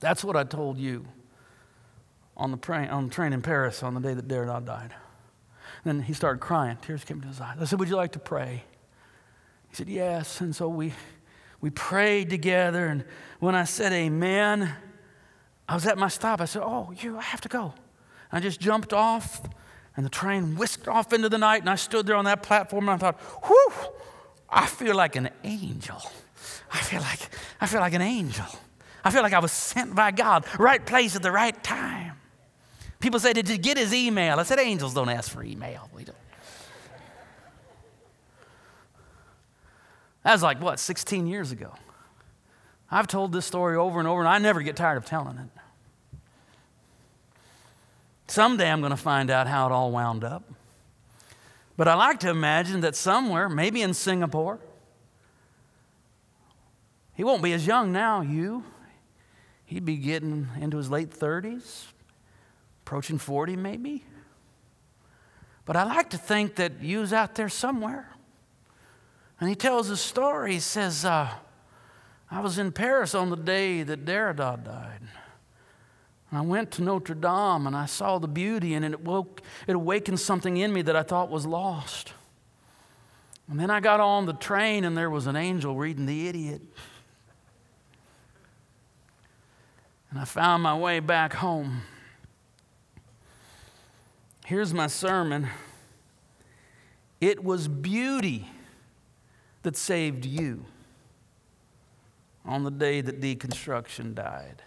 That's 0.00 0.22
what 0.22 0.36
I 0.36 0.44
told 0.44 0.78
you 0.78 1.06
on 2.36 2.50
the, 2.50 2.56
train, 2.56 2.88
on 2.88 3.08
the 3.08 3.14
train 3.14 3.32
in 3.32 3.42
Paris 3.42 3.82
on 3.82 3.94
the 3.94 4.00
day 4.00 4.14
that 4.14 4.28
Derrida 4.28 4.64
died. 4.64 4.94
And 5.84 5.98
then 5.98 6.02
he 6.02 6.12
started 6.12 6.40
crying. 6.40 6.78
Tears 6.82 7.04
came 7.04 7.20
to 7.20 7.28
his 7.28 7.40
eyes. 7.40 7.56
I 7.60 7.64
said, 7.64 7.78
Would 7.80 7.88
you 7.88 7.96
like 7.96 8.12
to 8.12 8.18
pray? 8.18 8.64
He 9.68 9.76
said, 9.76 9.88
Yes. 9.88 10.40
And 10.40 10.54
so 10.54 10.68
we, 10.68 10.92
we 11.60 11.70
prayed 11.70 12.30
together. 12.30 12.86
And 12.86 13.04
when 13.40 13.54
I 13.54 13.64
said 13.64 13.92
amen, 13.92 14.72
I 15.68 15.74
was 15.74 15.86
at 15.86 15.98
my 15.98 16.08
stop. 16.08 16.40
I 16.40 16.46
said, 16.46 16.62
Oh, 16.64 16.92
you, 16.96 17.18
I 17.18 17.22
have 17.22 17.40
to 17.42 17.48
go. 17.48 17.74
And 18.30 18.38
I 18.38 18.40
just 18.40 18.60
jumped 18.60 18.92
off, 18.92 19.42
and 19.96 20.04
the 20.04 20.10
train 20.10 20.56
whisked 20.56 20.88
off 20.88 21.12
into 21.12 21.28
the 21.28 21.38
night. 21.38 21.60
And 21.60 21.70
I 21.70 21.76
stood 21.76 22.06
there 22.06 22.16
on 22.16 22.24
that 22.26 22.42
platform, 22.42 22.88
and 22.88 22.94
I 22.94 22.98
thought, 22.98 23.20
Whew, 23.46 23.72
I 24.48 24.66
feel 24.66 24.94
like 24.94 25.16
an 25.16 25.30
angel. 25.44 26.00
I 26.72 26.78
feel 26.78 27.00
like, 27.00 27.30
I 27.60 27.66
feel 27.66 27.80
like 27.80 27.94
an 27.94 28.02
angel. 28.02 28.46
I 29.04 29.10
feel 29.10 29.22
like 29.22 29.32
I 29.32 29.38
was 29.38 29.52
sent 29.52 29.94
by 29.94 30.10
God, 30.10 30.44
right 30.58 30.84
place 30.84 31.16
at 31.16 31.22
the 31.22 31.30
right 31.30 31.62
time. 31.62 32.12
People 33.00 33.20
say, 33.20 33.32
Did 33.32 33.48
you 33.48 33.58
get 33.58 33.76
his 33.76 33.94
email? 33.94 34.38
I 34.38 34.42
said, 34.42 34.58
Angels 34.58 34.94
don't 34.94 35.08
ask 35.08 35.30
for 35.30 35.42
email. 35.42 35.88
We 35.94 36.04
don't. 36.04 36.16
That 40.24 40.32
was 40.32 40.42
like, 40.42 40.60
what, 40.60 40.78
16 40.78 41.26
years 41.26 41.52
ago? 41.52 41.72
I've 42.90 43.06
told 43.06 43.32
this 43.32 43.46
story 43.46 43.76
over 43.76 43.98
and 43.98 44.08
over, 44.08 44.20
and 44.20 44.28
I 44.28 44.38
never 44.38 44.60
get 44.62 44.76
tired 44.76 44.96
of 44.96 45.04
telling 45.04 45.38
it. 45.38 45.48
Someday 48.26 48.70
I'm 48.70 48.80
going 48.80 48.90
to 48.90 48.96
find 48.96 49.30
out 49.30 49.46
how 49.46 49.66
it 49.66 49.72
all 49.72 49.90
wound 49.90 50.24
up. 50.24 50.44
But 51.78 51.88
I 51.88 51.94
like 51.94 52.20
to 52.20 52.30
imagine 52.30 52.80
that 52.80 52.96
somewhere, 52.96 53.48
maybe 53.48 53.80
in 53.80 53.94
Singapore, 53.94 54.58
he 57.14 57.24
won't 57.24 57.42
be 57.42 57.52
as 57.52 57.66
young 57.66 57.92
now, 57.92 58.20
you. 58.20 58.64
He'd 59.68 59.84
be 59.84 59.98
getting 59.98 60.48
into 60.58 60.78
his 60.78 60.90
late 60.90 61.10
30s, 61.10 61.88
approaching 62.86 63.18
40 63.18 63.54
maybe. 63.54 64.02
But 65.66 65.76
I 65.76 65.84
like 65.84 66.08
to 66.10 66.16
think 66.16 66.54
that 66.54 66.82
you's 66.82 67.12
out 67.12 67.34
there 67.34 67.50
somewhere. 67.50 68.08
And 69.38 69.50
he 69.50 69.54
tells 69.54 69.90
a 69.90 69.96
story. 69.98 70.54
He 70.54 70.60
says, 70.60 71.04
uh, 71.04 71.28
I 72.30 72.40
was 72.40 72.58
in 72.58 72.72
Paris 72.72 73.14
on 73.14 73.28
the 73.28 73.36
day 73.36 73.82
that 73.82 74.06
Derrida 74.06 74.64
died. 74.64 75.00
And 76.30 76.38
I 76.38 76.40
went 76.40 76.70
to 76.72 76.82
Notre 76.82 77.14
Dame 77.14 77.66
and 77.66 77.76
I 77.76 77.84
saw 77.84 78.18
the 78.18 78.26
beauty, 78.26 78.72
and 78.72 78.86
it, 78.86 79.02
woke, 79.02 79.42
it 79.66 79.76
awakened 79.76 80.18
something 80.18 80.56
in 80.56 80.72
me 80.72 80.80
that 80.80 80.96
I 80.96 81.02
thought 81.02 81.28
was 81.28 81.44
lost. 81.44 82.14
And 83.50 83.60
then 83.60 83.70
I 83.70 83.80
got 83.80 84.00
on 84.00 84.24
the 84.24 84.32
train, 84.32 84.84
and 84.84 84.96
there 84.96 85.10
was 85.10 85.26
an 85.26 85.36
angel 85.36 85.76
reading 85.76 86.06
The 86.06 86.26
Idiot. 86.26 86.62
And 90.10 90.18
I 90.18 90.24
found 90.24 90.62
my 90.62 90.76
way 90.76 91.00
back 91.00 91.34
home. 91.34 91.82
Here's 94.46 94.72
my 94.72 94.86
sermon 94.86 95.48
it 97.20 97.42
was 97.42 97.68
beauty 97.68 98.48
that 99.62 99.76
saved 99.76 100.24
you 100.24 100.64
on 102.44 102.64
the 102.64 102.70
day 102.70 103.00
that 103.00 103.20
deconstruction 103.20 104.14
died. 104.14 104.62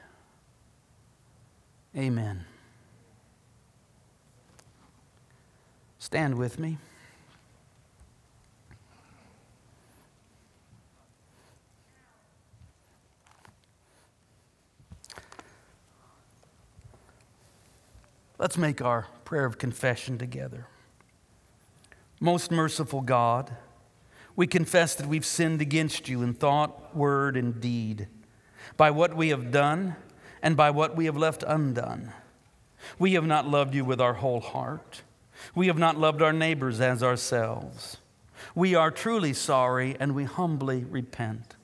Amen. 1.97 2.45
Stand 5.97 6.35
with 6.35 6.59
me. 6.59 6.77
Let's 18.41 18.57
make 18.57 18.81
our 18.81 19.05
prayer 19.23 19.45
of 19.45 19.59
confession 19.59 20.17
together. 20.17 20.65
Most 22.19 22.49
merciful 22.49 23.01
God, 23.01 23.55
we 24.35 24.47
confess 24.47 24.95
that 24.95 25.05
we've 25.05 25.23
sinned 25.23 25.61
against 25.61 26.09
you 26.09 26.23
in 26.23 26.33
thought, 26.33 26.95
word, 26.95 27.37
and 27.37 27.61
deed, 27.61 28.07
by 28.77 28.89
what 28.89 29.15
we 29.15 29.29
have 29.29 29.51
done 29.51 29.95
and 30.41 30.57
by 30.57 30.71
what 30.71 30.97
we 30.97 31.05
have 31.05 31.15
left 31.15 31.43
undone. 31.45 32.13
We 32.97 33.13
have 33.13 33.27
not 33.27 33.47
loved 33.47 33.75
you 33.75 33.85
with 33.85 34.01
our 34.01 34.15
whole 34.15 34.39
heart. 34.39 35.03
We 35.53 35.67
have 35.67 35.77
not 35.77 35.99
loved 35.99 36.23
our 36.23 36.33
neighbors 36.33 36.81
as 36.81 37.03
ourselves. 37.03 37.97
We 38.55 38.73
are 38.73 38.89
truly 38.89 39.33
sorry 39.33 39.95
and 39.99 40.15
we 40.15 40.23
humbly 40.23 40.83
repent. 40.83 41.57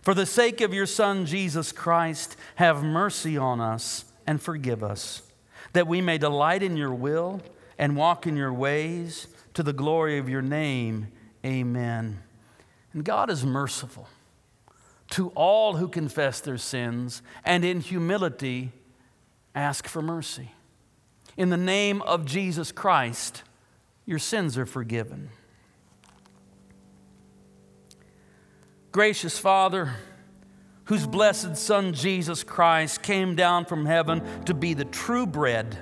For 0.00 0.14
the 0.14 0.24
sake 0.24 0.62
of 0.62 0.72
your 0.72 0.86
Son, 0.86 1.26
Jesus 1.26 1.70
Christ, 1.70 2.34
have 2.54 2.82
mercy 2.82 3.36
on 3.36 3.60
us 3.60 4.06
and 4.26 4.40
forgive 4.40 4.82
us, 4.82 5.20
that 5.74 5.86
we 5.86 6.00
may 6.00 6.18
delight 6.18 6.62
in 6.62 6.76
your 6.76 6.94
will 6.94 7.42
and 7.78 7.96
walk 7.96 8.26
in 8.26 8.36
your 8.36 8.52
ways 8.52 9.26
to 9.52 9.62
the 9.62 9.72
glory 9.72 10.18
of 10.18 10.28
your 10.28 10.42
name. 10.42 11.08
Amen. 11.44 12.20
And 12.92 13.04
God 13.04 13.28
is 13.28 13.44
merciful 13.44 14.08
to 15.10 15.28
all 15.30 15.76
who 15.76 15.88
confess 15.88 16.40
their 16.40 16.58
sins 16.58 17.22
and 17.44 17.64
in 17.64 17.80
humility 17.80 18.72
ask 19.54 19.86
for 19.86 20.00
mercy. 20.00 20.52
In 21.36 21.50
the 21.50 21.56
name 21.56 22.02
of 22.02 22.24
Jesus 22.24 22.72
Christ, 22.72 23.42
your 24.06 24.18
sins 24.18 24.56
are 24.56 24.66
forgiven. 24.66 25.30
Gracious 28.92 29.38
Father, 29.38 29.94
whose 30.84 31.06
blessed 31.06 31.56
Son 31.56 31.92
Jesus 31.92 32.42
Christ 32.42 33.02
came 33.02 33.34
down 33.34 33.64
from 33.64 33.86
heaven 33.86 34.22
to 34.44 34.54
be 34.54 34.74
the 34.74 34.84
true 34.84 35.26
bread 35.26 35.78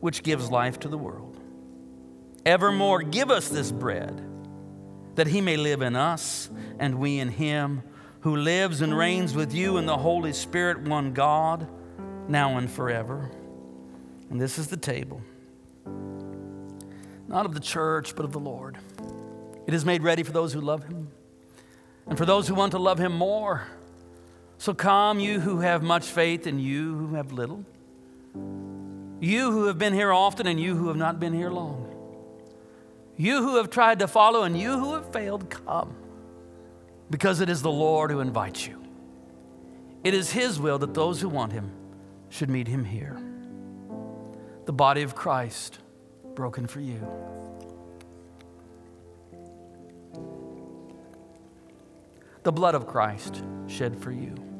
which 0.00 0.22
gives 0.22 0.50
life 0.50 0.80
to 0.80 0.88
the 0.88 0.98
world. 0.98 1.38
Evermore, 2.44 3.02
give 3.02 3.30
us 3.30 3.48
this 3.48 3.70
bread 3.70 4.20
that 5.14 5.26
he 5.26 5.40
may 5.40 5.56
live 5.56 5.82
in 5.82 5.94
us 5.94 6.50
and 6.78 6.98
we 6.98 7.18
in 7.18 7.28
him 7.28 7.82
who 8.20 8.36
lives 8.36 8.80
and 8.80 8.96
reigns 8.96 9.34
with 9.34 9.52
you 9.52 9.76
in 9.76 9.86
the 9.86 9.96
Holy 9.96 10.32
Spirit, 10.32 10.82
one 10.82 11.12
God, 11.12 11.68
now 12.28 12.56
and 12.56 12.70
forever. 12.70 13.30
And 14.30 14.40
this 14.40 14.58
is 14.58 14.68
the 14.68 14.76
table, 14.76 15.20
not 17.28 17.44
of 17.44 17.54
the 17.54 17.60
church, 17.60 18.16
but 18.16 18.24
of 18.24 18.32
the 18.32 18.40
Lord. 18.40 18.78
It 19.66 19.74
is 19.74 19.84
made 19.84 20.02
ready 20.02 20.22
for 20.22 20.32
those 20.32 20.52
who 20.52 20.60
love 20.60 20.84
him 20.84 21.10
and 22.06 22.16
for 22.16 22.24
those 22.24 22.48
who 22.48 22.54
want 22.54 22.72
to 22.72 22.78
love 22.78 22.98
him 22.98 23.12
more. 23.12 23.66
So 24.62 24.72
come, 24.72 25.18
you 25.18 25.40
who 25.40 25.58
have 25.58 25.82
much 25.82 26.06
faith, 26.06 26.46
and 26.46 26.62
you 26.62 26.96
who 26.96 27.14
have 27.16 27.32
little. 27.32 27.64
You 29.18 29.50
who 29.50 29.64
have 29.64 29.76
been 29.76 29.92
here 29.92 30.12
often, 30.12 30.46
and 30.46 30.60
you 30.60 30.76
who 30.76 30.86
have 30.86 30.96
not 30.96 31.18
been 31.18 31.32
here 31.32 31.50
long. 31.50 31.92
You 33.16 33.42
who 33.42 33.56
have 33.56 33.70
tried 33.70 33.98
to 33.98 34.06
follow, 34.06 34.44
and 34.44 34.56
you 34.56 34.78
who 34.78 34.94
have 34.94 35.12
failed, 35.12 35.50
come 35.50 35.96
because 37.10 37.40
it 37.40 37.48
is 37.48 37.60
the 37.62 37.72
Lord 37.72 38.12
who 38.12 38.20
invites 38.20 38.64
you. 38.64 38.80
It 40.04 40.14
is 40.14 40.30
His 40.30 40.60
will 40.60 40.78
that 40.78 40.94
those 40.94 41.20
who 41.20 41.28
want 41.28 41.52
Him 41.52 41.72
should 42.28 42.48
meet 42.48 42.68
Him 42.68 42.84
here. 42.84 43.20
The 44.66 44.72
body 44.72 45.02
of 45.02 45.16
Christ 45.16 45.80
broken 46.36 46.68
for 46.68 46.78
you. 46.78 47.04
The 52.44 52.52
blood 52.52 52.76
of 52.76 52.86
Christ 52.86 53.42
shed 53.66 54.00
for 54.00 54.12
you. 54.12 54.51